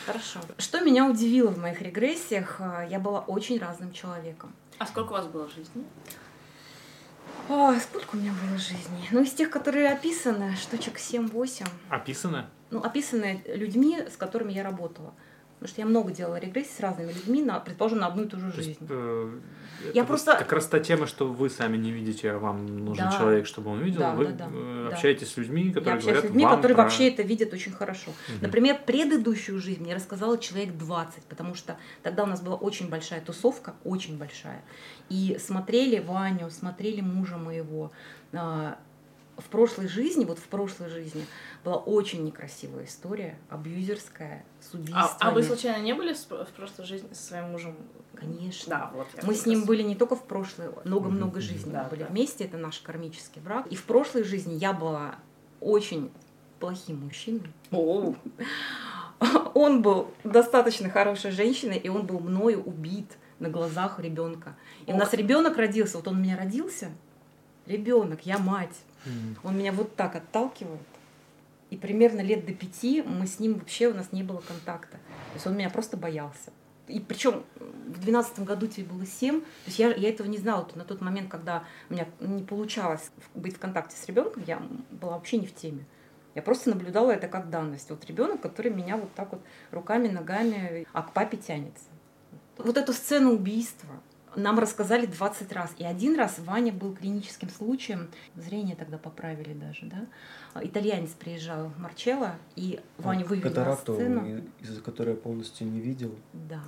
[0.07, 0.41] Хорошо.
[0.59, 4.53] Что меня удивило в моих регрессиях, э, я была очень разным человеком.
[4.79, 5.85] А сколько у вас было жизни?
[7.49, 9.09] О, сколько у меня было жизни?
[9.11, 11.67] Ну, из тех, которые описаны, штучек 7-8.
[11.89, 12.47] Описаны?
[12.71, 15.13] Ну, описаны людьми, с которыми я работала.
[15.63, 18.41] Потому что я много делала регрессий с разными людьми, на, предположим, на одну и ту
[18.41, 18.71] же жизнь.
[18.71, 19.31] есть, э,
[19.95, 20.35] я просто...
[20.35, 23.17] Как раз та тема, что вы сами не видите, а вам нужен да.
[23.17, 24.01] человек, чтобы он видел.
[24.01, 25.35] Да, вы да, да, э, общаетесь да.
[25.35, 26.83] с людьми, которые я говорят с людьми, вам которые про...
[26.83, 28.11] вообще это видят очень хорошо.
[28.11, 28.39] Угу.
[28.41, 33.21] Например, предыдущую жизнь мне рассказала человек 20, потому что тогда у нас была очень большая
[33.21, 34.65] тусовка, очень большая.
[35.11, 37.93] И смотрели Ваню, смотрели мужа моего.
[39.39, 41.25] В прошлой жизни, вот в прошлой жизни,
[41.65, 45.17] была очень некрасивая история, абьюзерская, с убийствами.
[45.21, 47.77] А, а вы случайно не были в прошлой жизни со своим мужем?
[48.15, 48.69] Конечно.
[48.69, 49.07] Да, вот.
[49.23, 49.67] Мы с ним раз...
[49.67, 52.09] были не только в прошлой, много-много жизней да, были да.
[52.09, 53.67] вместе, это наш кармический брак.
[53.69, 55.17] И в прошлой жизни я была
[55.61, 56.11] очень
[56.61, 57.53] плохим мужчиной.
[57.71, 58.15] О.
[59.55, 64.57] Он был достаточно хорошей женщиной, и он был мною убит на глазах ребенка.
[64.87, 64.97] И Ох.
[64.97, 66.91] у нас ребенок родился, вот он у меня родился,
[67.67, 68.75] ребенок, я мать.
[69.43, 70.81] Он меня вот так отталкивает.
[71.71, 74.99] И примерно лет до пяти мы с ним вообще у нас не было контакта.
[74.99, 76.53] То есть он меня просто боялся.
[76.89, 80.69] И причем в двенадцатом году тебе было семь, то есть я, я этого не знала.
[80.75, 85.13] На тот момент, когда у меня не получалось быть в контакте с ребенком, я была
[85.13, 85.87] вообще не в теме.
[86.35, 87.89] Я просто наблюдала это как данность.
[87.91, 91.85] Вот ребенок, который меня вот так вот руками, ногами, а к папе тянется.
[92.59, 93.89] Вот эту сцену убийства,
[94.37, 95.73] нам рассказали 20 раз.
[95.79, 98.09] И один раз Ваня был клиническим случаем.
[98.37, 100.63] Зрение тогда поправили даже, да.
[100.63, 104.43] Итальянец приезжал, Марчелло, и Ваню вывели на сцену.
[104.61, 106.15] из-за которой я полностью не видел.
[106.33, 106.63] Да.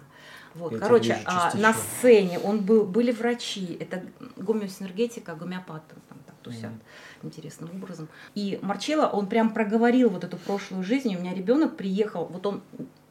[0.54, 4.04] Вот, я короче, а, на сцене он был, были врачи, это
[4.36, 7.24] гомеосинергетика, гомеопаты там так тусят mm-hmm.
[7.26, 8.08] интересным образом.
[8.36, 12.46] И Марчелло, он прям проговорил вот эту прошлую жизнь, и у меня ребенок приехал, вот
[12.46, 12.62] он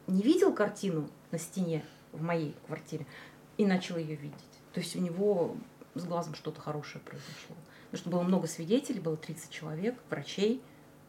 [0.06, 3.06] не видел картину на стене в моей квартире,
[3.56, 4.38] и начал ее видеть.
[4.72, 5.56] То есть у него
[5.94, 7.56] с глазом что-то хорошее произошло.
[7.90, 10.60] Потому что было много свидетелей, было 30 человек, врачей.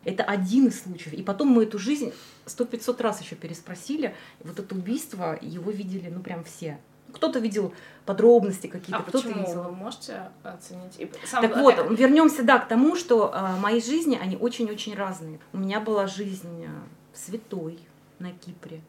[0.04, 1.14] Это один из случаев.
[1.14, 2.14] И потом мы эту жизнь
[2.46, 4.16] сто пятьсот раз еще переспросили.
[4.44, 6.80] И вот это убийство, его видели, ну, прям все.
[7.12, 7.74] Кто-то видел
[8.06, 9.64] подробности какие-то, а кто-то видел.
[9.64, 11.00] Вы можете оценить?
[11.00, 11.42] И сам...
[11.42, 15.40] Так вот, вернемся, да, к тому, что э, мои жизни, они очень-очень разные.
[15.54, 16.70] У меня была жизнь э,
[17.14, 17.80] святой
[18.20, 18.82] на Кипре,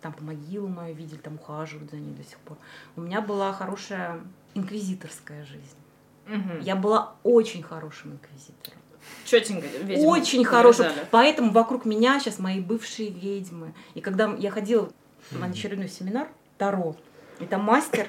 [0.00, 2.56] там по могилу мою видели, там ухаживают за ней до сих пор.
[2.96, 4.20] У меня была хорошая
[4.54, 5.76] инквизиторская жизнь.
[6.26, 6.60] Угу.
[6.62, 8.78] Я была очень хорошим инквизитором.
[9.24, 10.08] Четенько, ведьма.
[10.08, 10.86] Очень хорошим.
[11.10, 13.74] Поэтому вокруг меня сейчас мои бывшие ведьмы.
[13.94, 14.90] И когда я ходила
[15.30, 16.28] на очередной семинар
[16.58, 16.96] Таро,
[17.40, 18.08] и там мастер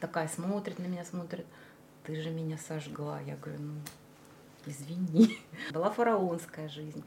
[0.00, 1.46] такая смотрит на меня, смотрит,
[2.04, 3.20] ты же меня сожгла.
[3.20, 3.74] Я говорю, ну,
[4.66, 5.38] извини.
[5.72, 7.04] Была фараонская жизнь.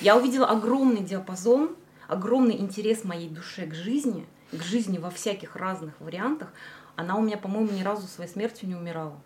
[0.00, 1.76] Я увидела огромный диапазон
[2.10, 6.52] огромный интерес моей душе к жизни, к жизни во всяких разных вариантах,
[6.96, 9.16] она у меня, по-моему, ни разу своей смертью не умирала.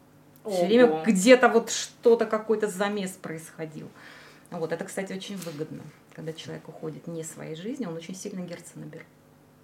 [0.47, 3.89] Все время где-то вот что-то, какой-то замес происходил.
[4.51, 5.83] Вот, это, кстати, очень выгодно,
[6.15, 9.09] когда человек уходит не своей жизни, он очень сильно герца набирает.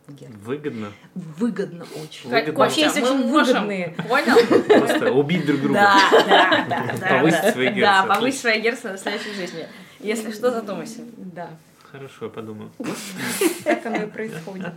[0.09, 0.33] Герц.
[0.43, 0.93] Выгодно?
[1.15, 2.31] Выгодно очень.
[2.31, 2.59] Выгодно.
[2.59, 3.95] Вообще есть очень выгодные.
[4.09, 4.81] Понял?
[4.81, 5.75] Просто убить друг друга.
[5.75, 7.07] Да, да, да.
[7.19, 7.81] Повысить свои герцы.
[7.81, 9.69] Да, повысить свои герцы в следующей жизни.
[10.01, 11.03] Если что, задумайся.
[11.17, 11.51] Да.
[11.93, 12.71] Хорошо, я подумаю.
[13.65, 14.73] Так оно и происходит.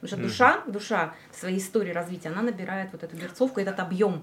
[0.00, 4.22] Потому что душа, душа в своей истории развития, она набирает вот эту берцовку, этот объем.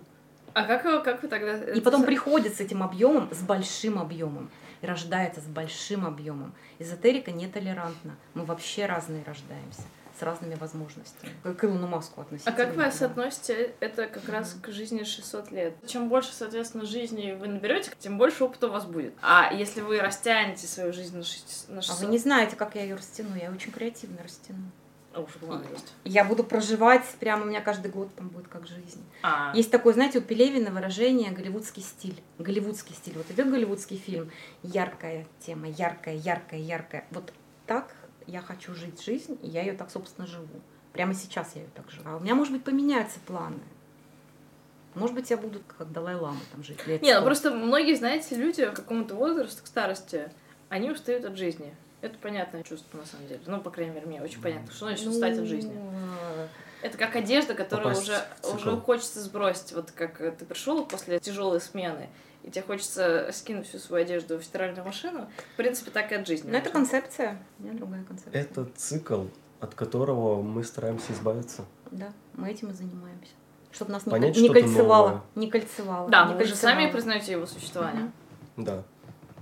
[0.54, 1.58] А как, вы- как вы тогда...
[1.72, 4.50] И потом приходит с этим объемом, с большим объемом.
[4.82, 6.54] И рождается с большим объемом.
[6.80, 8.16] Эзотерика нетолерантна.
[8.34, 9.84] Мы вообще разные рождаемся.
[10.20, 11.32] С разными возможностями.
[11.44, 12.56] К Илону Маску А относительно.
[12.58, 12.92] как вы да.
[12.92, 15.74] соотносите это как раз к жизни 600 лет?
[15.88, 19.14] Чем больше, соответственно, жизни вы наберете, тем больше опыта у вас будет.
[19.22, 21.70] А если вы растянете свою жизнь на 600...
[21.70, 23.36] На А 600 вы не знаете, как я ее растяну.
[23.36, 24.72] Я очень креативно растяну.
[25.14, 25.22] А,
[25.72, 25.94] есть.
[26.04, 29.04] Я буду проживать, прямо у меня каждый год там будет как жизнь.
[29.24, 32.22] А, Есть такое, знаете, у Пелевина выражение голливудский стиль.
[32.38, 33.18] Голливудский стиль.
[33.18, 34.32] Вот идет голливудский фильм,
[34.64, 37.06] яркая тема, яркая, яркая, яркая.
[37.12, 37.34] Вот
[37.66, 37.96] так
[38.30, 40.48] я хочу жить жизнь, и я ее так, собственно, живу.
[40.94, 42.10] Прямо сейчас я ее так живу.
[42.10, 43.60] А у меня, может быть, поменяются планы.
[44.96, 47.26] Может быть, я буду как Далай-Лама там жить лет Не, ну 100.
[47.26, 50.32] просто многие, знаете, люди к какому-то возрасту, к старости,
[50.68, 51.76] они устают от жизни.
[52.02, 53.42] Это понятное чувство, на самом деле.
[53.46, 55.74] Ну, по крайней мере, мне очень понятно, что значит устать от жизни.
[55.74, 56.48] Ну,
[56.82, 59.74] Это как одежда, которую Попасть уже, в уже хочется сбросить.
[59.74, 62.10] Вот как э, ты пришел после тяжелой смены,
[62.44, 65.28] и тебе хочется скинуть всю свою одежду в стиральную машину.
[65.54, 66.50] В принципе, так и от жизни.
[66.52, 67.38] Ну, это концепция.
[67.60, 68.42] У меня другая концепция.
[68.42, 69.26] Это цикл,
[69.60, 71.66] от которого мы стараемся избавиться.
[71.92, 73.32] Да, мы этим и занимаемся.
[73.72, 75.08] Чтобы нас не, Понять не что-то кольцевало.
[75.08, 75.22] новое.
[75.36, 76.10] Не кольцевало.
[76.10, 76.76] Да, не но вы же кольцевало.
[76.76, 78.12] сами признаете его существование.
[78.56, 78.66] Мгм.
[78.66, 78.84] Да.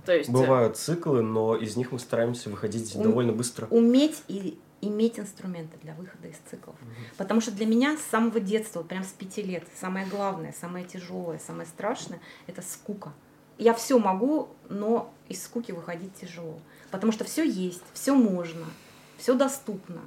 [0.04, 0.28] То есть...
[0.28, 3.66] э, Бывают циклы, но из них мы стараемся выходить Ум- довольно быстро.
[3.70, 6.76] Уметь и иметь инструменты для выхода из циклов.
[7.16, 11.38] Потому что для меня с самого детства, прям с пяти лет, самое главное, самое тяжелое,
[11.38, 13.12] самое страшное– это скука.
[13.58, 16.60] Я все могу, но из скуки выходить тяжело.
[16.90, 18.66] Потому что все есть, все можно,
[19.16, 20.00] все доступно.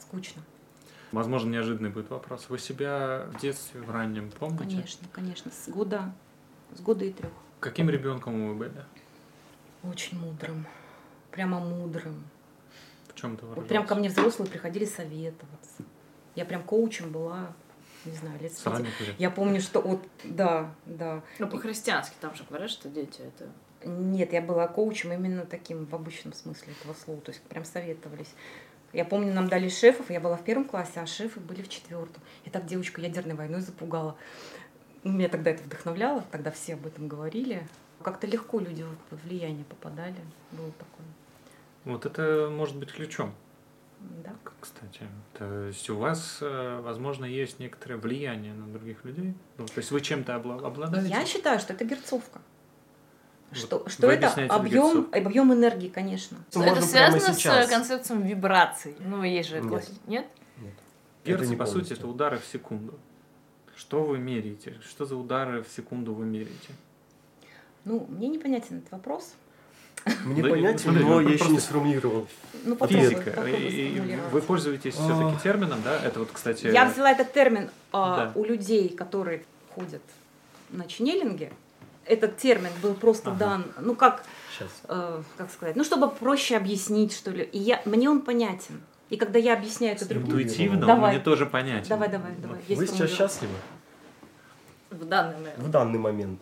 [0.00, 0.42] Скучно.
[1.12, 2.46] Возможно, неожиданный будет вопрос.
[2.48, 4.64] Вы себя в детстве, в раннем помните?
[4.64, 5.50] Конечно, конечно.
[5.50, 6.12] С года,
[6.74, 7.30] с года и трех.
[7.60, 8.84] Каким ребенком вы были?
[9.82, 10.66] Очень мудрым.
[11.30, 12.24] Прямо мудрым.
[13.16, 15.82] В чем это Вот прям ко мне взрослые приходили советоваться.
[16.34, 17.54] Я прям коучем была,
[18.04, 18.76] не знаю, лет с С пяти.
[18.76, 19.14] ранних лет.
[19.18, 21.22] Я помню, что вот, да, да.
[21.38, 23.50] Ну, по-христиански там же говорят, что дети это...
[23.84, 28.34] Нет, я была коучем именно таким в обычном смысле этого слова, то есть прям советовались.
[28.92, 32.22] Я помню, нам дали шефов, я была в первом классе, а шефы были в четвертом.
[32.44, 34.16] И так девочку ядерной войной запугала.
[35.04, 37.66] Меня тогда это вдохновляло, тогда все об этом говорили.
[38.02, 40.16] Как-то легко люди под влияние попадали.
[40.52, 41.06] Было такое.
[41.86, 43.32] Вот это может быть ключом,
[44.24, 44.32] Да.
[44.60, 45.02] кстати.
[45.38, 49.34] То есть у вас, э, возможно, есть некоторое влияние на других людей.
[49.56, 51.08] Ну, то есть вы чем-то обла- обладаете?
[51.08, 52.40] Я считаю, что это герцовка.
[53.50, 56.38] Вот Что, что вы это объясняете это объем, объем энергии, конечно.
[56.50, 58.96] Это можно это прямо связано с концепцией вибраций.
[58.98, 59.88] Ну, есть же Нет.
[60.08, 60.26] Нет?
[60.58, 60.74] Нет.
[61.24, 62.98] Герц, Это не по сути, это удары в секунду.
[63.76, 64.76] Что вы меряете?
[64.84, 66.74] Что за удары в секунду вы меряете?
[67.84, 69.34] Ну, мне непонятен этот вопрос.
[70.24, 72.28] Мне Да, понятен, но я еще не сформулировал.
[72.64, 73.30] Ну, попробуй, Физика.
[73.30, 75.02] попробуй И- вы пользуетесь А.
[75.02, 75.98] все-таки термином, да?
[76.02, 76.66] Это вот, кстати...
[76.68, 78.32] Я взяла этот термин а, Да.
[78.34, 79.44] у людей, которые
[79.74, 80.02] ходят
[80.70, 81.52] на ченнелинге.
[82.04, 83.38] Этот термин был просто Ага.
[83.38, 84.22] дан, ну как,
[84.56, 84.68] Сейчас.
[84.88, 87.42] э, как сказать, ну чтобы проще объяснить, что ли.
[87.42, 88.80] И я, мне он понятен.
[89.10, 91.14] И когда я объясняю это другим, Интуитивно он Давай.
[91.14, 91.88] мне тоже понятен.
[91.88, 92.58] давай, давай, давай.
[92.68, 93.54] есть Вы сейчас счастливы
[94.90, 95.58] В данный момент.
[95.58, 96.40] в данный момент?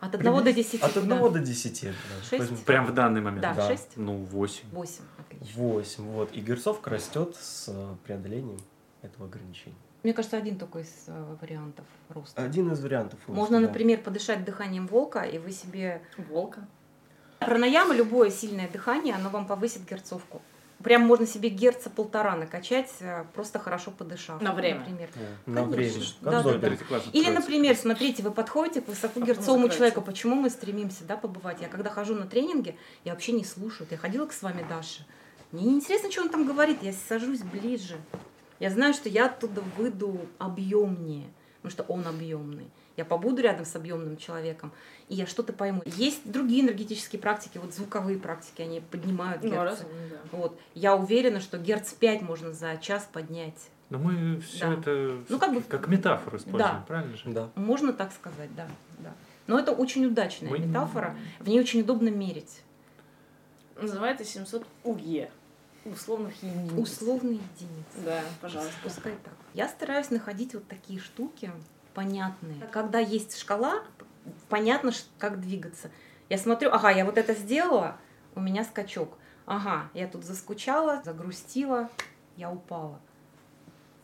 [0.00, 0.78] От одного до десяти.
[0.82, 1.00] От куда?
[1.00, 1.86] одного до десяти.
[1.88, 2.22] да.
[2.22, 2.38] Шесть?
[2.38, 2.58] Возьмем.
[2.64, 3.42] Прям в данный момент?
[3.42, 3.68] Да, Да.
[3.68, 4.68] шесть, Ну, восемь.
[4.72, 5.04] восемь.
[5.18, 5.46] Отлично.
[5.62, 6.04] Восемь.
[6.04, 6.32] Вот.
[6.32, 8.58] И герцовка растет с э, преодолением
[9.02, 9.76] этого ограничения.
[10.02, 12.42] Мне кажется, один только из э, вариантов роста.
[12.42, 13.18] Один из вариантов.
[13.26, 13.66] роста, Можно, да.
[13.68, 16.66] например, подышать дыханием волка, и вы себе Волка.
[17.40, 20.40] Пранаяма, любое сильное дыхание, оно вам повысит герцовку.
[20.82, 24.42] Прям можно себе герца полтора накачать, э, просто хорошо подышав.
[24.42, 24.80] На время.
[24.80, 25.08] Например.
[25.46, 25.92] Да, На время.
[26.20, 30.02] Да, да, класс Или, например, смотрите, вы подходите к высокогерцовому человеку.
[30.02, 31.62] Почему мы стремимся да, побывать?
[31.62, 33.88] Я когда хожу на тренинге, я вообще не слушаю.
[33.90, 35.04] Я ходила к с вами, Даша.
[35.50, 36.82] Мне не интересно, что он там говорит.
[36.82, 37.96] Я сажусь ближе.
[38.58, 41.26] Я знаю, что я оттуда выйду объемнее,
[41.62, 42.68] потому что он объемный.
[42.96, 44.72] Я побуду рядом с объемным человеком,
[45.08, 45.82] и я что-то пойму.
[45.84, 49.62] Есть другие энергетические практики, вот звуковые практики, они поднимают Ну, герцы.
[49.64, 50.36] раз, ну, да.
[50.38, 50.60] Вот.
[50.74, 53.68] Я уверена, что герц 5 можно за час поднять.
[53.90, 54.72] Но мы все Да.
[54.74, 56.84] это Ну, как бы- как метафору используем, Да.
[56.88, 57.22] правильно же?
[57.30, 57.50] Да.
[57.54, 58.66] Можно так сказать, да.
[58.98, 59.12] да.
[59.46, 61.14] Но это очень удачная Вы- метафора.
[61.38, 62.62] В ней очень удобно мерить.
[63.80, 65.30] Называется 700 УГЕ.
[65.84, 66.72] Условных единиц.
[66.76, 68.04] Условные единицы.
[68.04, 68.74] Да, пожалуйста.
[68.82, 69.34] Пускай так.
[69.54, 71.52] Я стараюсь находить вот такие штуки
[71.96, 72.60] понятные.
[72.70, 73.82] Когда есть шкала,
[74.50, 75.90] понятно, как двигаться.
[76.28, 77.96] Я смотрю, ага, я вот это сделала,
[78.34, 79.16] у меня скачок.
[79.46, 81.88] Ага, я тут заскучала, загрустила,
[82.36, 83.00] я упала.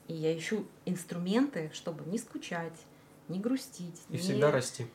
[0.09, 2.79] И я ищу инструменты, чтобы не скучать,
[3.29, 4.01] не грустить.
[4.09, 4.87] И не, всегда расти.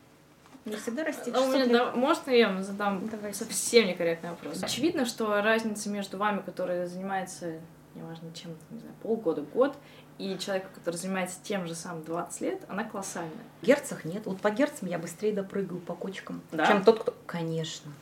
[0.64, 1.30] не всегда расти.
[1.30, 1.72] А у меня, 600 лет.
[1.72, 3.32] да, можно я вам задам Давай.
[3.32, 4.60] совсем некорректный вопрос?
[4.60, 7.60] Очевидно, что разница между вами, который занимается
[7.98, 9.76] неважно чем, не знаю, полгода, год,
[10.18, 13.32] и человек, который занимается тем же самым 20 лет, она колоссальная.
[13.62, 14.26] Герцах нет.
[14.26, 16.66] Вот по герцам я быстрее допрыгаю по кочкам, Да?
[16.66, 17.14] чем тот, кто...
[17.26, 17.92] Конечно.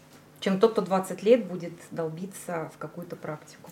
[0.41, 3.71] Чем тот, кто 20 лет будет долбиться в какую-то практику.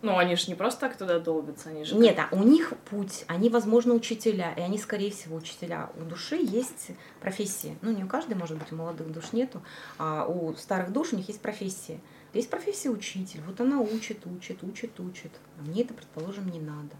[0.00, 1.96] Ну, они же не просто так туда долбятся, они же...
[1.96, 5.90] Нет, а у них путь, они, возможно, учителя, и они, скорее всего, учителя.
[6.00, 7.76] У души есть профессии.
[7.82, 9.60] Ну, не у каждой, может быть, у молодых душ нету,
[9.98, 12.00] а у старых душ у них есть профессии.
[12.32, 13.40] Есть профессия учитель.
[13.44, 15.32] Вот она учит, учит, учит, учит.
[15.58, 16.94] А мне это, предположим, не надо.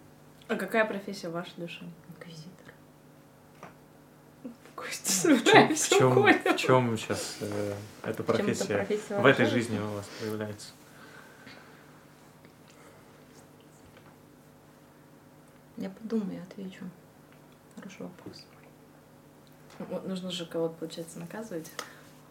[0.48, 1.84] А какая профессия вашей души?
[2.08, 2.72] Инквизитор.
[4.74, 9.78] Костя, В чем, в чем, в чем сейчас э, эта профессия профессия в этой жизни
[9.78, 10.70] у вас проявляется?
[15.76, 16.84] Я подумаю, отвечу.
[17.76, 18.46] Хороший вопрос.
[19.78, 21.70] Вот Нужно же кого-то, получается, наказывать.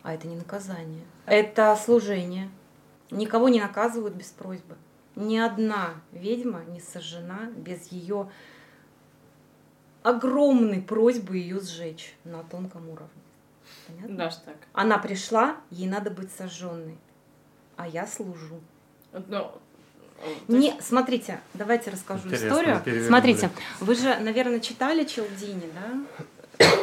[0.01, 1.03] А это не наказание.
[1.25, 2.49] Это служение.
[3.11, 4.75] Никого не наказывают без просьбы.
[5.17, 8.29] Ни одна ведьма не сожжена без ее
[10.03, 13.09] огромной просьбы ее сжечь на тонком уровне.
[13.87, 14.15] Понятно?
[14.15, 14.57] Даже так.
[14.73, 16.99] Она пришла, ей надо быть сожженной,
[17.77, 18.61] а я служу.
[19.11, 19.59] Ну, то
[20.47, 23.07] Не, смотрите, давайте расскажу Интересно, историю.
[23.07, 23.49] Смотрите,
[23.79, 26.25] вы же, наверное, читали Челдини, да?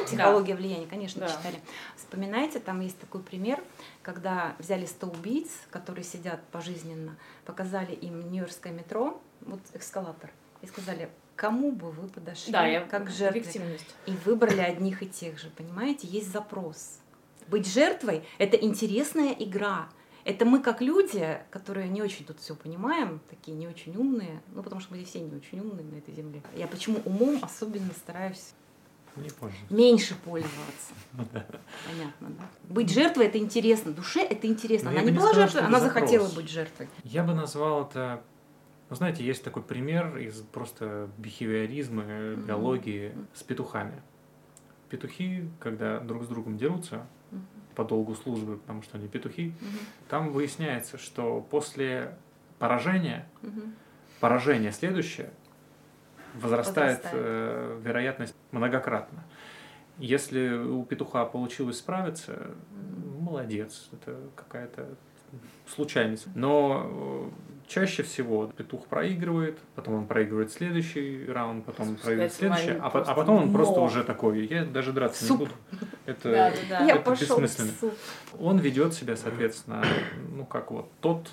[0.06, 1.28] Психология влияния, конечно, Да.
[1.28, 1.56] читали.
[1.96, 3.62] Вспоминайте, там есть такой пример,
[4.02, 10.30] когда взяли 100 убийц, которые сидят пожизненно, показали им Нью-Йоркское метро, вот эскалатор,
[10.62, 13.94] и сказали, кому бы вы подошли Да, я как объективность.
[14.06, 16.06] И выбрали одних и тех же, понимаете?
[16.06, 17.00] Есть запрос.
[17.48, 19.88] Быть жертвой— это интересная игра.
[20.24, 24.62] Это мы как люди, которые не очень тут все понимаем, такие не очень умные, ну
[24.62, 26.42] потому что мы здесь все не очень умные на этой земле.
[26.56, 28.54] Я почему умом особенно стараюсь
[29.16, 29.54] Не понял.
[29.70, 30.92] меньше пользоваться.
[31.16, 32.48] Понятно, да?
[32.68, 34.90] Быть жертвой это интересно, душе это интересно.
[34.90, 36.42] Но Она не была сказал, жертвой, она это захотела запрос.
[36.44, 36.88] быть жертвой.
[37.04, 38.22] Я бы назвал это...
[38.90, 44.02] Ну, знаете, есть такой пример из просто бихевиоризма, э, биологии с петухами.
[44.90, 47.46] Петухи, когда друг с другом дерутся Мгм.
[47.74, 49.78] по долгу службы, потому что они петухи, Мгм.
[50.08, 52.16] там выясняется, что после
[52.58, 53.74] поражения, Мгм.
[54.20, 55.30] поражение следующее,
[56.34, 57.24] возрастает, Возрастает.
[57.26, 59.24] э, вероятность многократно.
[59.98, 62.50] Если у петуха получилось справиться,
[63.18, 64.88] молодец, это какая-то
[65.66, 66.26] случайность.
[66.34, 67.30] Но э,
[67.66, 72.90] чаще всего петух проигрывает, потом он проигрывает следующий раунд, потом он проигрывает следующий, а, а
[72.90, 73.84] просто потом он просто но.
[73.84, 75.40] уже такой, я даже драться Суп.
[75.40, 75.56] не буду.
[76.06, 76.94] Это, Да, да, да.
[76.94, 77.70] Это бессмысленно.
[78.38, 79.82] Он ведет себя, соответственно,
[80.32, 81.30] ну как вот тот,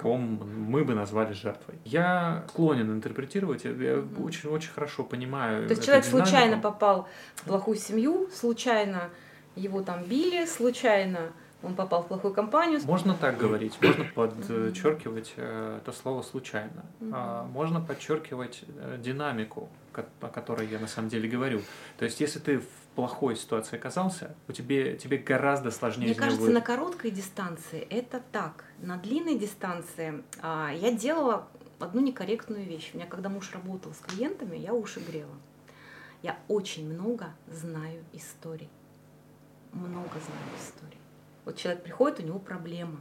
[0.00, 1.78] кого мы бы назвали жертвой.
[1.84, 5.66] Я склонен интерпретировать, я очень-очень хорошо понимаю.
[5.66, 6.28] То есть человек динамику.
[6.28, 9.10] случайно попал в плохую семью, случайно
[9.56, 11.32] его там били, случайно
[11.62, 12.80] он попал в плохую компанию.
[12.84, 16.86] Можно так говорить, можно подчеркивать э, это слово случайно.
[17.12, 21.60] А, Можно подчеркивать э, динамику, о которой я на самом деле говорю.
[21.98, 26.42] То есть, если ты в плохой ситуации оказался, у тебе, тебе гораздо сложнее Мне кажется,
[26.42, 28.64] вы- на короткой дистанции это так.
[28.78, 32.90] На длинной дистанции а, я делала одну некорректную вещь.
[32.92, 35.34] У меня, когда муж работал с клиентами, я уши грела.
[36.22, 38.68] Я очень много знаю историй.
[39.72, 40.98] Много знаю историй.
[41.44, 43.00] Вот человек приходит, у него проблема.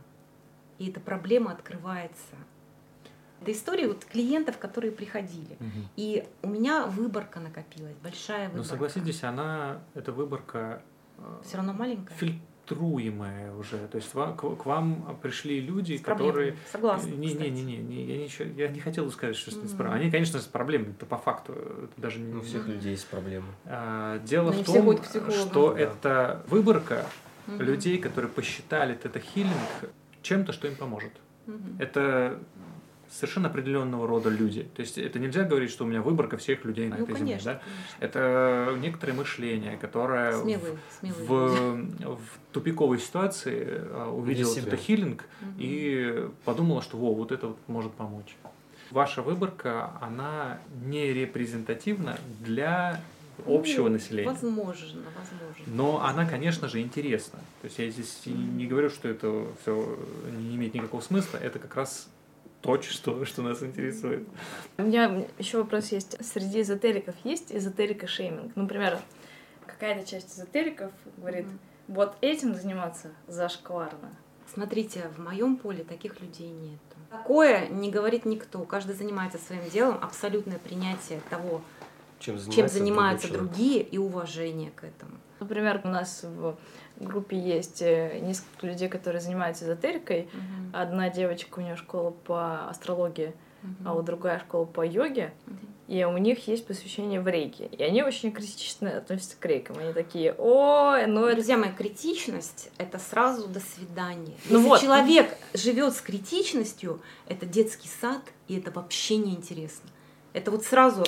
[0.77, 2.35] И эта проблема открывается.
[3.41, 5.55] Это истории вот клиентов, которые приходили.
[5.59, 5.87] Мгм.
[5.95, 8.57] И у меня выборка накопилась, большая выборка.
[8.57, 10.81] Но согласитесь, она, эта выборка
[11.17, 12.13] э, Все равно маленькая.
[12.15, 13.77] фильтруемая уже.
[13.87, 16.55] То есть к, к вам пришли люди, С которые...
[16.71, 17.07] Согласна.
[17.09, 20.01] Не, не, не, не, не, я, ничего, я не хотел сказать, что с проблемами.
[20.01, 21.53] Они, конечно, с проблемами, это по факту.
[21.53, 22.33] Это даже не...
[22.33, 23.47] Ну, У всех людей есть проблемы.
[23.65, 24.97] А, Дело Но в том,
[25.31, 25.79] что Да.
[25.79, 27.05] это выборка
[27.47, 27.61] Мгм.
[27.61, 29.53] людей, которые посчитали это хилинг
[30.21, 31.13] чем-то, что им поможет.
[31.47, 31.77] Мгм.
[31.79, 32.37] Это
[33.09, 34.67] совершенно определенного рода люди.
[34.75, 37.39] То есть это нельзя говорить, что у меня выборка всех людей на Ну, этой конечно,
[37.39, 37.41] земле.
[37.43, 37.61] Да?
[37.99, 38.05] конечно.
[38.05, 41.25] Это некоторое мышление, которое в- Смелые, смелые.
[41.25, 42.19] в, в
[42.51, 45.53] тупиковой ситуации а, увидела это хилинг Мгм.
[45.57, 48.35] и подумала, что во, вот это вот может помочь.
[48.91, 52.99] Ваша выборка, она не репрезентативна для
[53.45, 54.29] общего Ну, населения.
[54.29, 55.63] Возможно, возможно.
[55.67, 57.39] Но она, конечно же, интересна.
[57.61, 59.97] То есть я здесь и не говорю, что это все
[60.37, 61.37] не имеет никакого смысла.
[61.37, 62.09] Это как раз
[62.61, 64.27] то, что, что нас интересует.
[64.77, 66.17] У меня еще вопрос есть.
[66.25, 68.51] Среди эзотериков есть эзотерика-шейминг?
[68.55, 68.99] Например,
[69.65, 71.59] какая-то часть эзотериков говорит, Мгм.
[71.87, 74.11] вот этим заниматься зашкварно.
[74.53, 76.79] Смотрите, в моем поле таких людей нет.
[77.11, 78.59] Такое не говорит никто.
[78.63, 79.97] Каждый занимается своим делом.
[80.01, 81.61] Абсолютное принятие того,
[82.19, 85.13] Чем занимается, чем занимаются другие, и уважение к этому.
[85.39, 86.57] Например, у нас в
[87.07, 90.29] группе есть э, несколько людей, которые занимаются эзотерикой.
[90.73, 93.33] Одна девочка, у нее школа по астрологии.
[93.85, 95.33] а вот другая школа по йоге,
[95.89, 97.65] и у них есть посвящение в рейке.
[97.65, 99.79] И они очень критично относятся к рейкам.
[99.79, 101.35] Они такие, ой, ну это...
[101.37, 104.35] Друзья мои, критичность— это сразу до свидания.
[104.49, 104.81] Ну Если вот.
[104.81, 109.89] человек живет с критичностью, это детский сад, и это вообще неинтересно.
[110.33, 111.03] Это вот сразу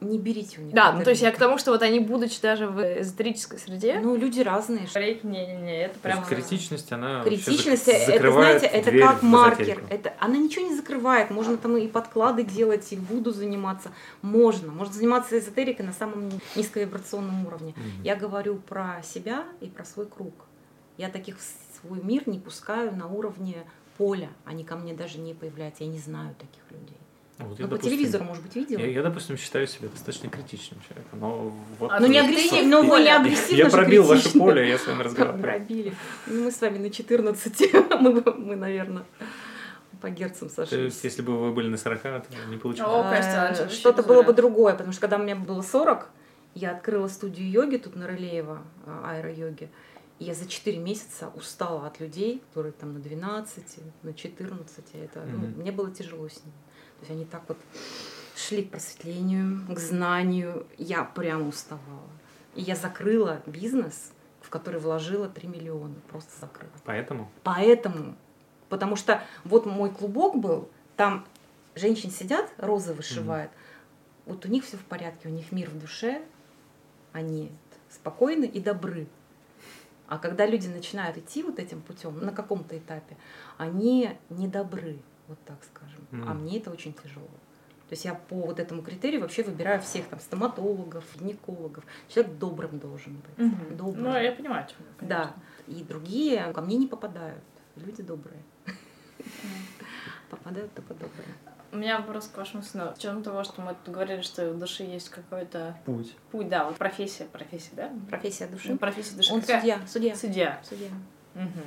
[0.00, 0.74] не берите у них.
[0.74, 3.98] Да, ну то есть я к тому, что вот они, будучи даже в эзотерической среде...
[4.00, 4.86] Ну, люди разные.
[4.94, 6.24] Рейк, не-не-не, это прям...
[6.24, 9.82] критичность, она Критичность, это, знаете, это как маркер.
[9.88, 11.30] Это, она ничего не закрывает.
[11.30, 13.90] Можно там и подклады делать, и буду заниматься.
[14.20, 14.70] Можно.
[14.70, 17.70] Можно заниматься эзотерикой на самом низковибрационном уровне.
[17.70, 18.04] Угу.
[18.04, 20.34] Я говорю про себя и про свой круг.
[20.98, 23.64] Я таких в свой мир не пускаю на уровне
[23.96, 24.28] поля.
[24.44, 25.84] Они ко мне даже не появляются.
[25.84, 26.98] Я не знаю таких людей.
[27.38, 28.78] Вот я, ну, допустим, по телевизору, может быть, видел?
[28.78, 31.20] Я, я, допустим, считаю себя достаточно критичным человеком.
[31.20, 34.78] Но вот а, ну, не агрессивно, но вы не агрессивно Я пробил ваше поле, я
[34.78, 35.42] с вами разговариваю.
[35.42, 35.94] Пробили.
[36.26, 37.74] Ну, мы с вами на 14.
[38.00, 39.04] мы, мы, наверное,
[40.00, 40.70] по герцам сошлись.
[40.70, 43.06] То есть, если бы вы были на 40, то не получилось.
[43.12, 46.08] Э, что-то было бы другое, потому что когда мне было 40,
[46.54, 49.68] я открыла студию йоги тут на Рылеево, э, аэро-йоги.
[50.18, 53.62] И я за 4 месяца устала от людей, которые там на 12,
[54.02, 54.84] на 14.
[54.94, 55.26] Это, mm-hmm.
[55.32, 56.56] ну, мне было тяжело с ними.
[56.98, 57.58] То есть они так вот
[58.36, 60.66] шли к просветлению, к знанию.
[60.78, 62.08] Я прямо уставала.
[62.54, 65.94] И я закрыла бизнес, в который вложила 3 миллиона.
[66.08, 66.72] Просто закрыла.
[66.84, 67.30] Поэтому?
[67.42, 68.16] Поэтому.
[68.68, 71.26] Потому что вот мой клубок был, там
[71.74, 73.50] женщины сидят, розы вышивают.
[73.50, 74.32] Mm-hmm.
[74.32, 76.22] Вот у них все в порядке, у них мир в душе,
[77.12, 77.52] они
[77.90, 79.06] спокойны и добры.
[80.08, 83.16] А когда люди начинают идти вот этим путем на каком-то этапе,
[83.56, 86.06] они недобры вот так скажем.
[86.12, 86.24] Mm.
[86.26, 87.28] А мне это очень тяжело.
[87.88, 91.84] То есть я по вот этому критерию вообще выбираю всех там стоматологов, гинекологов.
[92.08, 93.46] Человек добрым должен быть.
[93.46, 93.76] Угу.
[93.76, 94.02] Добрым.
[94.02, 95.32] Ну, я понимаю, чем Да.
[95.68, 97.42] И другие ко мне не попадают.
[97.76, 98.42] Люди добрые.
[100.30, 101.28] Попадают только добрые.
[101.70, 102.92] У меня вопрос к вашему сыну.
[102.94, 106.16] В чем того, что мы говорили, что в душе есть какой-то путь.
[106.32, 107.92] Путь, да, вот профессия, профессия, да?
[108.08, 108.72] Профессия души.
[108.72, 109.32] Ну, профессия души.
[109.32, 109.60] Он Какая?
[109.60, 110.16] судья, судья.
[110.16, 110.60] Судья.
[110.64, 110.88] Судья.
[111.34, 111.60] Угу.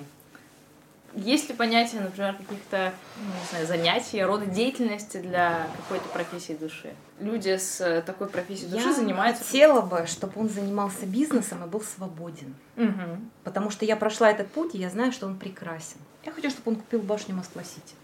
[1.15, 6.93] Есть ли понятие, например, каких-то ну, не знаю, занятий, рода деятельности для какой-то профессии души?
[7.19, 9.43] Люди с э, такой профессией души я занимаются...
[9.43, 12.55] хотела бы, чтобы он занимался бизнесом и был свободен.
[12.77, 13.19] Угу.
[13.43, 15.97] Потому что я прошла этот путь, и я знаю, что он прекрасен.
[16.25, 17.95] Я хочу, чтобы он купил башню Москва-Сити.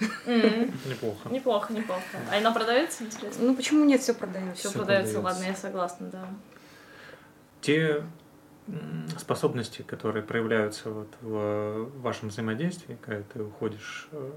[0.26, 1.28] Неплохо.
[1.28, 2.02] Неплохо, неплохо.
[2.32, 3.44] А она продается, интересно?
[3.44, 4.68] Ну почему нет, все продается.
[4.68, 6.26] Все продается, ладно, я согласна, да.
[7.60, 8.02] Те
[9.18, 14.30] способности, которые проявляются вот в вашем взаимодействии, когда ты уходишь э,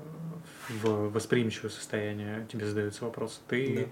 [0.82, 3.89] в восприимчивое состояние, тебе задается вопрос, ты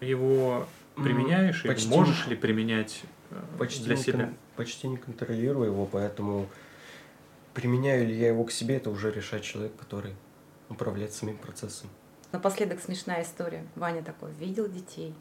[0.00, 0.06] да.
[0.06, 4.26] его применяешь почти, или можешь ли применять э, почти для себя?
[4.26, 6.48] Кон, почти не контролирую его, поэтому
[7.54, 10.14] применяю ли я его к себе, это уже решает человек, который
[10.68, 11.90] управляет самим процессом.
[12.30, 13.66] Напоследок смешная история.
[13.74, 15.14] Ваня такой, видел детей.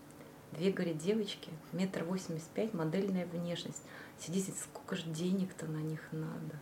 [0.52, 3.84] Две, говорит, девочки, метр восемьдесят пять, модельная внешность.
[4.20, 6.60] Сидите, сколько же денег-то на них надо?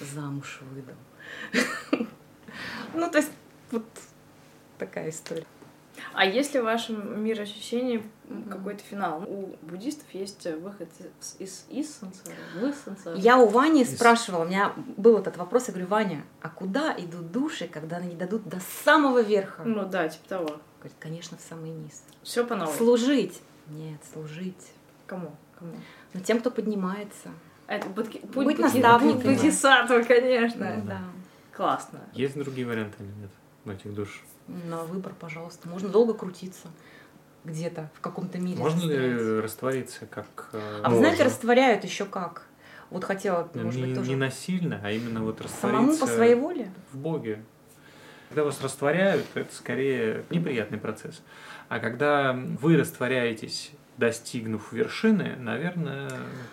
[0.00, 2.06] Замуж выдал.
[2.94, 3.30] Ну, то есть,
[3.70, 3.84] вот
[4.78, 5.46] такая история.
[6.14, 8.02] А если в вашем мироощущении
[8.48, 9.24] какой-то финал?
[9.26, 10.88] У буддистов есть выход
[11.38, 13.18] из, из сансары, в сансару.
[13.18, 17.32] Я у Вани спрашивала, у меня был этот вопрос, я говорю, Ваня, а куда идут
[17.32, 19.64] души, когда они дойдут до самого верха?
[19.64, 20.60] Ну да, типа того.
[20.78, 22.02] Говорит, конечно, в самый низ.
[22.22, 22.74] Все по новой.
[22.76, 23.40] Служить.
[23.66, 24.72] Нет, служить.
[25.06, 25.34] Кому?
[25.58, 25.74] Кому?
[26.14, 27.30] Но тем, кто поднимается.
[27.66, 29.20] Это путь, путь, быть наставником.
[29.20, 30.80] Путь бодхисаттвы, конечно.
[30.84, 31.00] Да, да.
[31.52, 32.00] Классно.
[32.14, 33.30] Есть другие варианты или нет
[33.64, 34.22] у этих душ?
[34.46, 35.68] На выбор, пожалуйста.
[35.68, 36.68] Можно долго крутиться
[37.44, 38.58] где-то в каком-то мире.
[38.58, 40.50] Можно ли раствориться как...
[40.52, 42.46] Э, а вы знаете, растворяют еще как?
[42.90, 44.10] Вот хотела, может не, быть, тоже...
[44.10, 45.78] Не насильно, а именно вот раствориться...
[45.78, 46.72] Самому по своей воле?
[46.92, 47.44] В Боге.
[48.28, 51.22] Когда вас растворяют, это скорее неприятный процесс.
[51.68, 56.08] А когда вы растворяетесь достигнув вершины, наверное...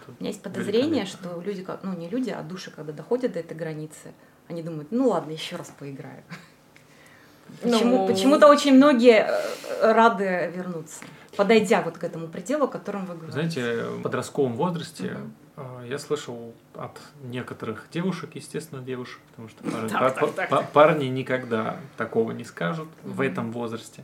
[0.08, 3.56] У меня есть подозрение, что люди, ну не люди, а души, когда доходят до этой
[3.56, 4.14] границы,
[4.48, 6.24] они думают, ну ладно, еще раз поиграю.
[7.62, 8.08] Почему, ну...
[8.08, 11.06] Почему-то очень многие э, рады вернуться,
[11.38, 13.34] подойдя вот к этому пределу, о котором вы говорите.
[13.34, 15.18] Знаете, в подростковом возрасте
[15.56, 15.84] угу.
[15.88, 20.72] я слышал от некоторых девушек, естественно, девушек, потому что парни, так, так, так, так.
[20.72, 23.14] парни никогда такого не скажут угу.
[23.14, 24.04] в этом возрасте.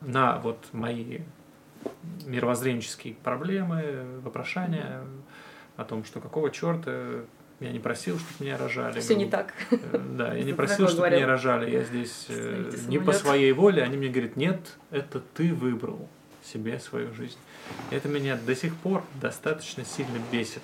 [0.00, 1.20] На вот мои
[2.24, 5.02] мировоззренческие проблемы, вопрошания
[5.76, 7.24] о том, что какого черта
[7.60, 9.00] я не просил, чтобы меня рожали.
[9.00, 9.54] Все не так.
[9.70, 11.70] Э, да, я не просил, чтобы меня рожали.
[11.70, 13.82] Я здесь э, не по своей воле.
[13.82, 16.08] Они мне говорят, нет, это ты выбрал
[16.44, 17.38] себе свою жизнь.
[17.90, 20.62] Это меня до сих пор достаточно сильно бесит.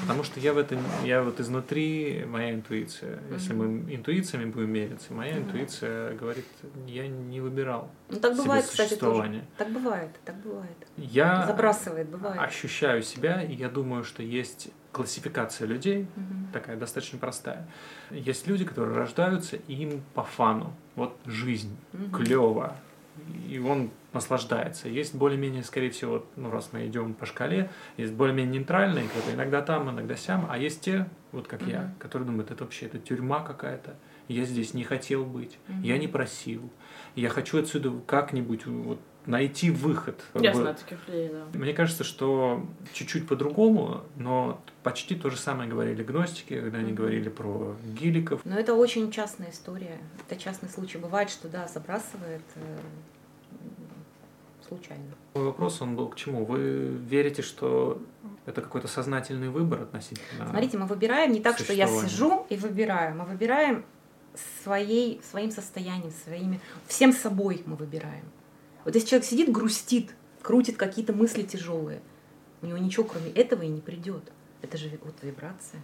[0.00, 5.12] Потому что я в этом, я вот изнутри, моя интуиция, если мы интуициями будем мериться,
[5.12, 6.46] моя интуиция говорит,
[6.86, 9.44] я не выбирал Ну так себе бывает, кстати, тоже.
[9.56, 10.76] Так бывает, так бывает.
[10.96, 12.40] Я Забрасывает, бывает.
[12.40, 16.48] ощущаю себя, и я думаю, что есть классификация людей, Мгм.
[16.52, 17.68] такая достаточно простая.
[18.10, 20.72] Есть люди, которые рождаются, и им по фану.
[20.94, 22.12] Вот жизнь, Мгм.
[22.12, 22.76] клево,
[23.48, 24.88] и он наслаждается.
[24.88, 29.62] Есть более-менее, скорее всего, ну, раз мы идем по шкале, есть более-менее нейтральные, которые иногда
[29.62, 31.94] там, иногда сям, а есть те, вот как я, Мгм.
[31.98, 33.96] которые думают, это вообще это тюрьма какая-то,
[34.28, 36.00] я здесь не хотел быть, я Мгм.
[36.02, 36.72] не просил,
[37.14, 40.22] я хочу отсюда как-нибудь вот найти выход.
[40.34, 41.58] Я бы- знаю таких людей, да.
[41.58, 47.28] мне кажется, что чуть-чуть по-другому, но почти то же самое говорили гностики, когда они говорили
[47.28, 48.40] про гиликов.
[48.44, 49.98] Но это очень частная история.
[50.26, 50.98] Это частный случай.
[50.98, 52.78] Бывает, что да, забрасывает э,
[54.68, 55.04] случайно.
[55.34, 56.44] Мой вопрос, он был к чему?
[56.44, 58.00] Вы верите, что
[58.46, 60.48] это какой-то сознательный выбор относительно...
[60.48, 63.16] Смотрите, мы выбираем не так, что я сижу и выбираю.
[63.16, 63.84] Мы выбираем
[64.62, 68.24] своей, своим состоянием, своими, всем собой мы выбираем.
[68.86, 70.12] Вот если человек сидит, грустит,
[70.42, 72.00] крутит какие-то мысли тяжелые,
[72.62, 74.22] у него ничего кроме этого и не придет.
[74.62, 75.80] Это же вот вибрация.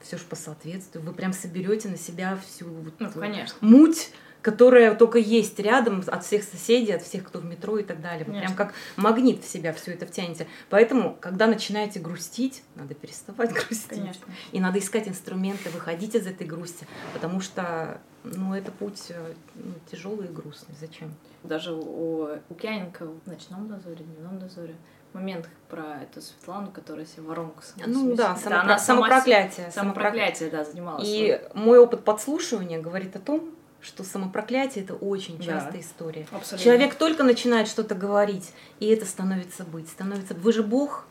[0.00, 1.02] Все же по соответствию.
[1.02, 2.66] Вы прям соберете на себя всю
[2.98, 3.56] Ну, конечно.
[3.62, 4.12] муть,
[4.42, 8.26] которая только есть рядом от всех соседей, от всех, кто в метро и так далее.
[8.26, 8.54] Вы Конечно.
[8.54, 10.46] прям как магнит в себя все это втянете.
[10.68, 13.88] Поэтому, когда начинаете грустить, надо переставать грустить.
[13.88, 14.26] Конечно.
[14.52, 19.72] И надо искать инструменты, выходить из этой грусти, потому что ну, это путь э, ну,
[19.90, 20.74] тяжелый и грустный.
[20.78, 21.14] Зачем?
[21.42, 24.74] Даже у Лукьяненко в «Ночном дозоре», «Дневном дозоре»
[25.12, 29.70] момент про эту Светлану, которая себе воронку сама Ну да, самопро- она сама самопроклятие.
[29.70, 31.04] Самопроклятие, да, занималась.
[31.08, 33.50] И мой опыт подслушивания говорит о том,
[33.80, 35.44] что самопроклятие это очень Да.
[35.44, 36.26] частая история.
[36.30, 36.58] Абсолютно.
[36.58, 39.88] Человек только начинает что-то говорить, и это становится быть.
[39.88, 40.34] Становится...
[40.34, 41.06] Вы же Бог,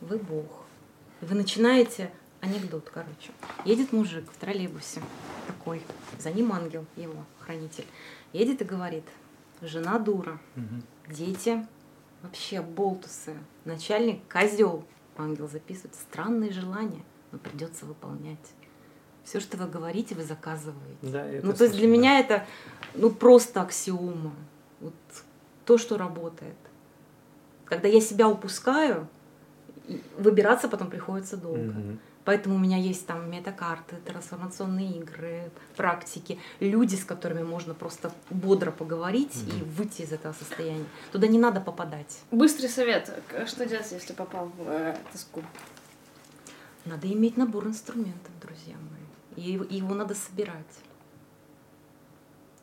[0.00, 0.64] вы Бог.
[1.20, 3.30] Вы начинаете анекдот, короче.
[3.64, 5.02] Едет мужик в троллейбусе
[5.46, 5.82] такой,
[6.18, 7.86] за ним ангел его, хранитель.
[8.32, 9.04] Едет и говорит,
[9.62, 10.38] жена дура,
[11.08, 11.66] дети
[12.22, 14.84] вообще болтусы, начальник козел.
[15.16, 18.38] Ангел записывает странные желания, но придется выполнять.
[19.24, 20.96] Все, что вы говорите, вы заказываете.
[21.02, 22.46] Да, Ну, то есть для меня это
[22.94, 24.32] ну просто аксиома.
[24.80, 24.94] Вот
[25.64, 26.56] то, что работает.
[27.64, 29.08] Когда я себя упускаю,
[30.16, 31.72] выбираться потом приходится долго.
[31.72, 31.98] Мгм.
[32.28, 38.70] Поэтому у меня есть там метакарты, трансформационные игры, практики, люди, с которыми можно просто бодро
[38.70, 39.70] поговорить и Мгм.
[39.70, 40.84] выйти из этого состояния.
[41.10, 42.20] Туда не надо попадать.
[42.30, 43.10] Быстрый совет.
[43.46, 45.42] Что делать, если попал в э, тоску?
[46.84, 49.42] Надо иметь набор инструментов, друзья мои.
[49.42, 50.66] И его- и его надо собирать.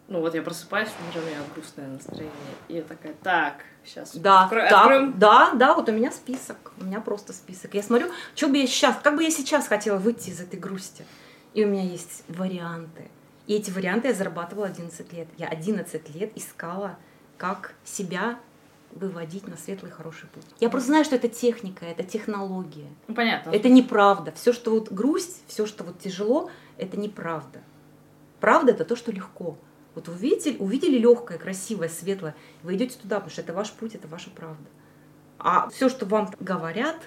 [0.08, 2.32] Ну вот я просыпаюсь, уже у меня грустное настроение.
[2.68, 6.74] И я такая, так, сейчас Да, откро- да, откроем да, да, вот у меня список.
[6.80, 7.74] У меня просто список.
[7.74, 11.06] Я смотрю, что бы я сейчас, как бы я сейчас хотела выйти из этой грусти.
[11.56, 13.10] И у меня есть варианты.
[13.48, 15.28] И эти варианты я зарабатывала 11 лет.
[15.38, 16.98] Я 11 лет искала,
[17.38, 18.38] как себя
[18.92, 20.46] выводить на светлый хороший путь.
[20.60, 22.88] Я просто знаю, что это техника, это технология.
[23.08, 23.50] Ну, понятно.
[23.52, 24.32] Это неправда.
[24.32, 27.62] Все, что вот грусть, все, что вот тяжело, это неправда.
[28.40, 29.58] Правда это то, что легко.
[29.96, 33.96] Вот вы увидели, увидели легкое, красивое, светлое, вы идете туда, потому что это ваш путь,
[33.96, 34.66] это ваша правда.
[35.40, 36.98] А все, что вам говорят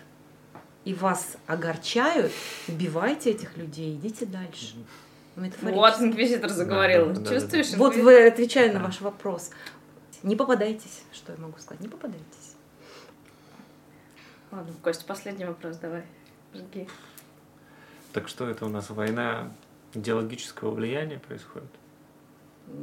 [0.84, 2.32] и вас огорчают,
[2.66, 4.76] убивайте этих людей, идите дальше.
[5.36, 7.08] Вот инквизитор заговорил.
[7.08, 7.74] Да, да, да, да, Чувствуешь?
[7.74, 8.86] Вот вы отвечая на Да.
[8.86, 9.50] ваш вопрос.
[10.22, 12.56] Не попадайтесь, что я могу сказать, не попадайтесь.
[14.50, 16.04] Ладно, Костя, последний вопрос давай.
[16.54, 16.88] Жги.
[18.12, 19.52] Так что это у нас война
[19.94, 21.68] идеологического влияния происходит?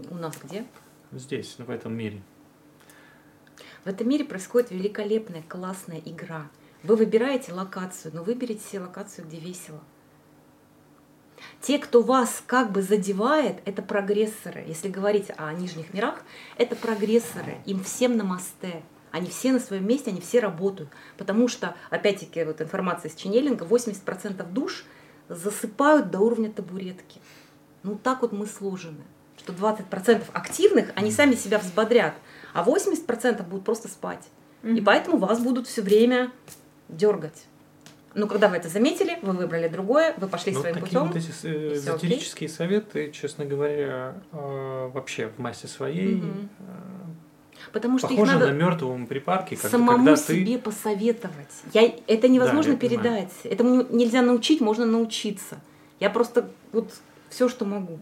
[0.09, 0.65] У нас где?
[1.11, 2.21] Здесь, в этом мире.
[3.83, 6.49] В этом мире происходит великолепная, классная игра.
[6.83, 9.81] Вы выбираете локацию, но выберите себе локацию, где весело.
[11.61, 14.63] Те, кто вас как бы задевает, это прогрессоры.
[14.67, 16.23] Если говорить о нижних мирах,
[16.57, 17.57] это прогрессоры.
[17.65, 18.83] Им всем на мосте.
[19.11, 20.89] Они все на своем месте, они все работают.
[21.17, 24.85] Потому что, опять-таки, вот информация из Ченнелинга, 80% душ
[25.29, 27.21] засыпают до уровня табуретки.
[27.83, 29.03] Ну так вот мы сложены,
[29.45, 32.13] что 20% активных, они сами себя взбодрят,
[32.53, 34.23] а 80% будут просто спать.
[34.63, 36.31] И поэтому вас будут все время
[36.89, 37.45] дергать.
[38.15, 41.07] Но когда вы это заметили, вы выбрали другое, вы пошли Ну, своим путем.
[41.07, 41.73] вот эти э, всё окей.
[41.75, 46.23] эзотерические советы, честно говоря, э, вообще в массе своей э,
[47.73, 51.53] Потому что их похожи надо на мертвом припарке, когда, самому когда ты себе посоветовать.
[51.73, 53.03] Я, это невозможно я понимаю.
[53.03, 53.33] передать.
[53.43, 55.59] Этому не- нельзя научить, можно научиться.
[55.99, 56.93] Я просто вот
[57.35, 57.99] все, что могу.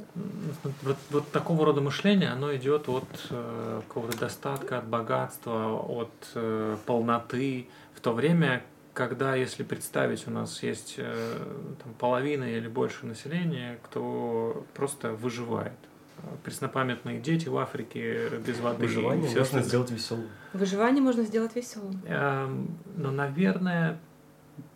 [0.83, 6.77] Вот, вот такого рода мышление, оно идет от э, какого-то достатка, от богатства, от э,
[6.85, 8.63] полноты, в то время,
[8.93, 11.37] когда, если представить, у нас есть э,
[11.83, 15.79] там, половина или больше населения, кто просто выживает.
[16.43, 18.85] Преснопамятные дети в Африке без воды.
[18.85, 20.27] Выживание все можно сделать веселым.
[20.53, 21.99] Выживание можно сделать веселым.
[22.05, 23.97] Эм, Но, наверное,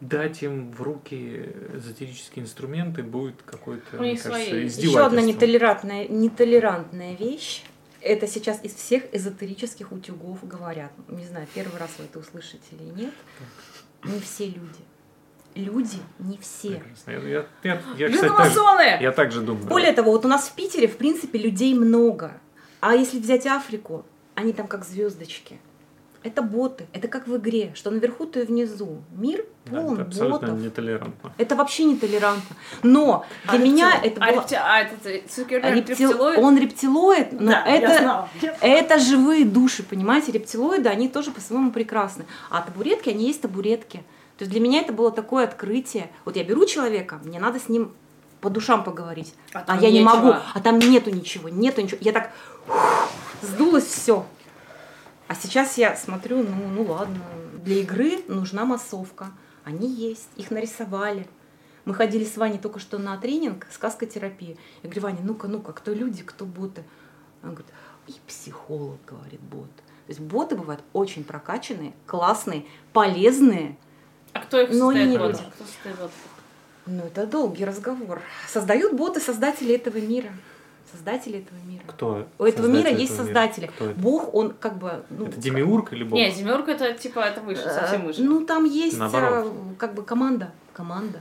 [0.02, 4.66] дать им в руки эзотерические инструменты будет какой-то, мне кажется, свои.
[4.66, 7.64] Еще одна нетолерантная, нетолерантная вещь.
[8.02, 10.92] Это сейчас из всех эзотерических утюгов говорят.
[11.08, 13.14] Не знаю, первый раз вы это услышите или нет.
[14.04, 14.80] Не все люди.
[15.56, 16.76] Люди не все.
[16.76, 17.12] Прекрасно.
[17.12, 19.66] Я, я, я, я, кстати, так я так же думаю.
[19.66, 22.40] Более того, вот у нас в Питере, в принципе, людей много.
[22.80, 24.06] А если взять Африку,
[24.36, 25.60] они там как звездочки.
[26.24, 26.88] Это боты.
[26.93, 29.01] Это как в игре, что наверху, то и внизу.
[29.15, 30.59] Мир Да, полон это абсолютно ботов.
[30.65, 31.34] нетолерантно.
[31.38, 32.55] Это вообще нетолерантно.
[32.84, 34.41] Но для А меня рептил- это а, было...
[34.41, 36.39] репти- а этот Цукерберг Рептил- рептилоид?
[36.39, 38.30] Он рептилоид, но Да, это,
[38.61, 40.32] это живые души, понимаете?
[40.32, 42.26] Рептилоиды, они тоже по-своему прекрасны.
[42.49, 43.97] А табуретки, они есть табуретки.
[44.38, 46.09] То есть для меня это было такое открытие.
[46.26, 47.91] Вот я беру человека, мне надо с ним
[48.41, 49.34] по душам поговорить.
[49.53, 50.15] А А, я не нечего.
[50.15, 51.97] могу, а там нету ничего, нету ничего.
[52.01, 52.32] Я так
[52.68, 53.09] ух,
[53.41, 54.26] сдулась все.
[55.28, 57.20] А сейчас я смотрю, ну, ну ладно,
[57.64, 59.32] для игры нужна массовка.
[59.64, 61.28] Они есть, их нарисовали.
[61.84, 64.58] Мы ходили с Ваней только что на тренинг сказкотерапии.
[64.84, 66.84] Я говорю, Ваня, ну-ка, ну-ка, кто люди, кто боты?
[67.44, 67.72] Он говорит,
[68.08, 69.70] и психолог, говорит, бот.
[69.76, 73.78] То есть боты бывают очень прокачанные, классные, полезные.
[74.32, 75.10] А кто их Но создает?
[75.10, 75.40] не люди.
[75.56, 76.12] Кто создает?
[76.86, 78.22] Ну, это долгий разговор.
[78.48, 80.30] Создают боты создатели этого мира.
[80.92, 81.84] Создатели этого мира.
[81.88, 82.28] Кто?
[82.40, 83.68] У этого мира есть этого создатели.
[83.68, 84.00] Кто это?
[84.00, 85.04] Бог, он как бы...
[85.10, 86.14] Ну, Это демиург или бог?
[86.18, 88.22] Не, Демиург это типа это выше, совсем выше.
[88.22, 89.48] Э, Ну, там есть Наоборот.
[89.48, 90.52] э, как бы команда.
[90.74, 91.20] Команда.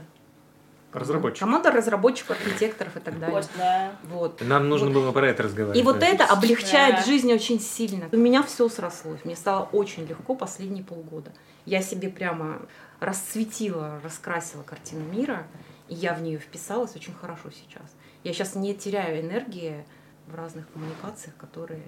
[0.93, 1.39] Разработчик.
[1.41, 3.35] Команда разработчиков, архитекторов и так далее.
[3.35, 3.91] Вот, да.
[4.05, 4.41] Вот.
[4.41, 4.93] Нам нужно Вот.
[4.95, 5.77] было про это разговаривать.
[5.77, 6.07] И вот да.
[6.07, 7.03] это облегчает Да.
[7.03, 8.07] жизнь очень сильно.
[8.11, 9.19] У меня все срослось.
[9.25, 11.31] Мне стало очень легко последние полгода.
[11.65, 12.59] Я себе прямо
[13.01, 15.43] расцветила, раскрасила картину мира,
[15.89, 17.83] и я в нее вписалась очень хорошо сейчас.
[18.27, 19.85] Я сейчас не теряю энергии
[20.27, 21.81] в разных коммуникациях, которые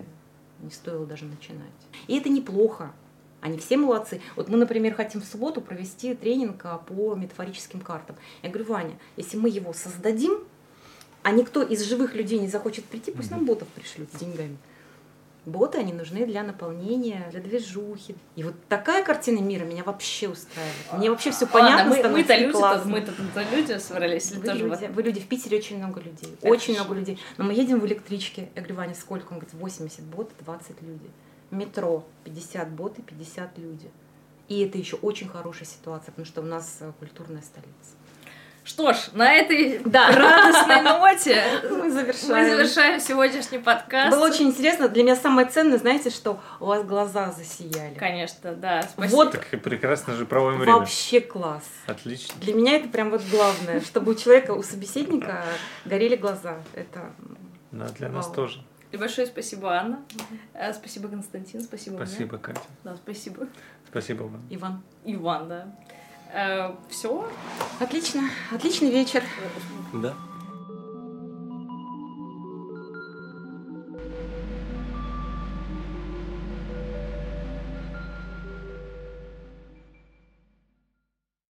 [0.62, 1.68] не стоило даже начинать.
[2.08, 2.94] И это неплохо.
[3.42, 4.22] Они все молодцы.
[4.38, 8.16] Вот мы, например, хотим в субботу провести тренинг а, по метафорическим картам.
[8.42, 10.46] Я говорю, Ваня, если мы его создадим,
[11.24, 14.56] а никто из живых людей не захочет прийти, пусть нам ботов пришлют с деньгами.
[15.46, 18.16] Боты, они нужны для наполнения, для движухи.
[18.36, 20.94] И вот такая картина мира меня вообще устраивает.
[20.94, 24.46] Мне вообще все понятно Ладно, мы, становится мы-то и люди, мы-то тут люди собрались, Вы
[24.46, 26.36] тоже люди, вы люди, в Питере очень много людей.
[26.42, 27.20] Это очень много людей.
[27.38, 28.50] Но мы едем в электричке.
[28.56, 29.32] Я говорю, Ваня, сколько?
[29.32, 31.12] Он говорит, 80 бот, 20 людей.
[31.52, 33.90] Метро 50 боты, 50 люди.
[34.50, 37.96] И это еще очень хорошая ситуация, потому что у нас э, культурная столица.
[38.64, 40.12] Что ж, на этой Да.
[40.12, 42.50] радостной ноте Мы мы завершаем.
[42.50, 44.16] завершаем сегодняшний подкаст.
[44.16, 44.88] Было очень интересно.
[44.90, 47.96] Для меня самое ценное, знаете, что у вас глаза засияли.
[47.96, 48.84] Конечно, да.
[48.84, 49.16] Спасибо.
[49.16, 49.32] Вот.
[49.32, 50.78] Так и прекрасно же проводим время.
[50.78, 51.64] Вообще класс.
[51.88, 52.36] Отлично.
[52.42, 55.44] Для меня это прям вот главное, чтобы у человека, у собеседника
[55.86, 56.58] горели глаза.
[56.74, 57.12] Это
[57.72, 58.36] Да, для нас Вау.
[58.36, 58.64] тоже.
[58.92, 60.00] И большое спасибо, Анна.
[60.56, 61.62] Э, Спасибо, Константин.
[61.62, 62.06] Спасибо, мне.
[62.08, 62.62] Спасибо, Катя.
[62.84, 63.48] Да, спасибо.
[63.88, 64.42] Спасибо вам.
[64.50, 64.84] Иван.
[65.06, 65.68] Иван, да.
[66.90, 67.28] Все.
[67.80, 68.30] Отлично.
[68.52, 69.24] Отличный вечер.
[69.94, 70.14] Да.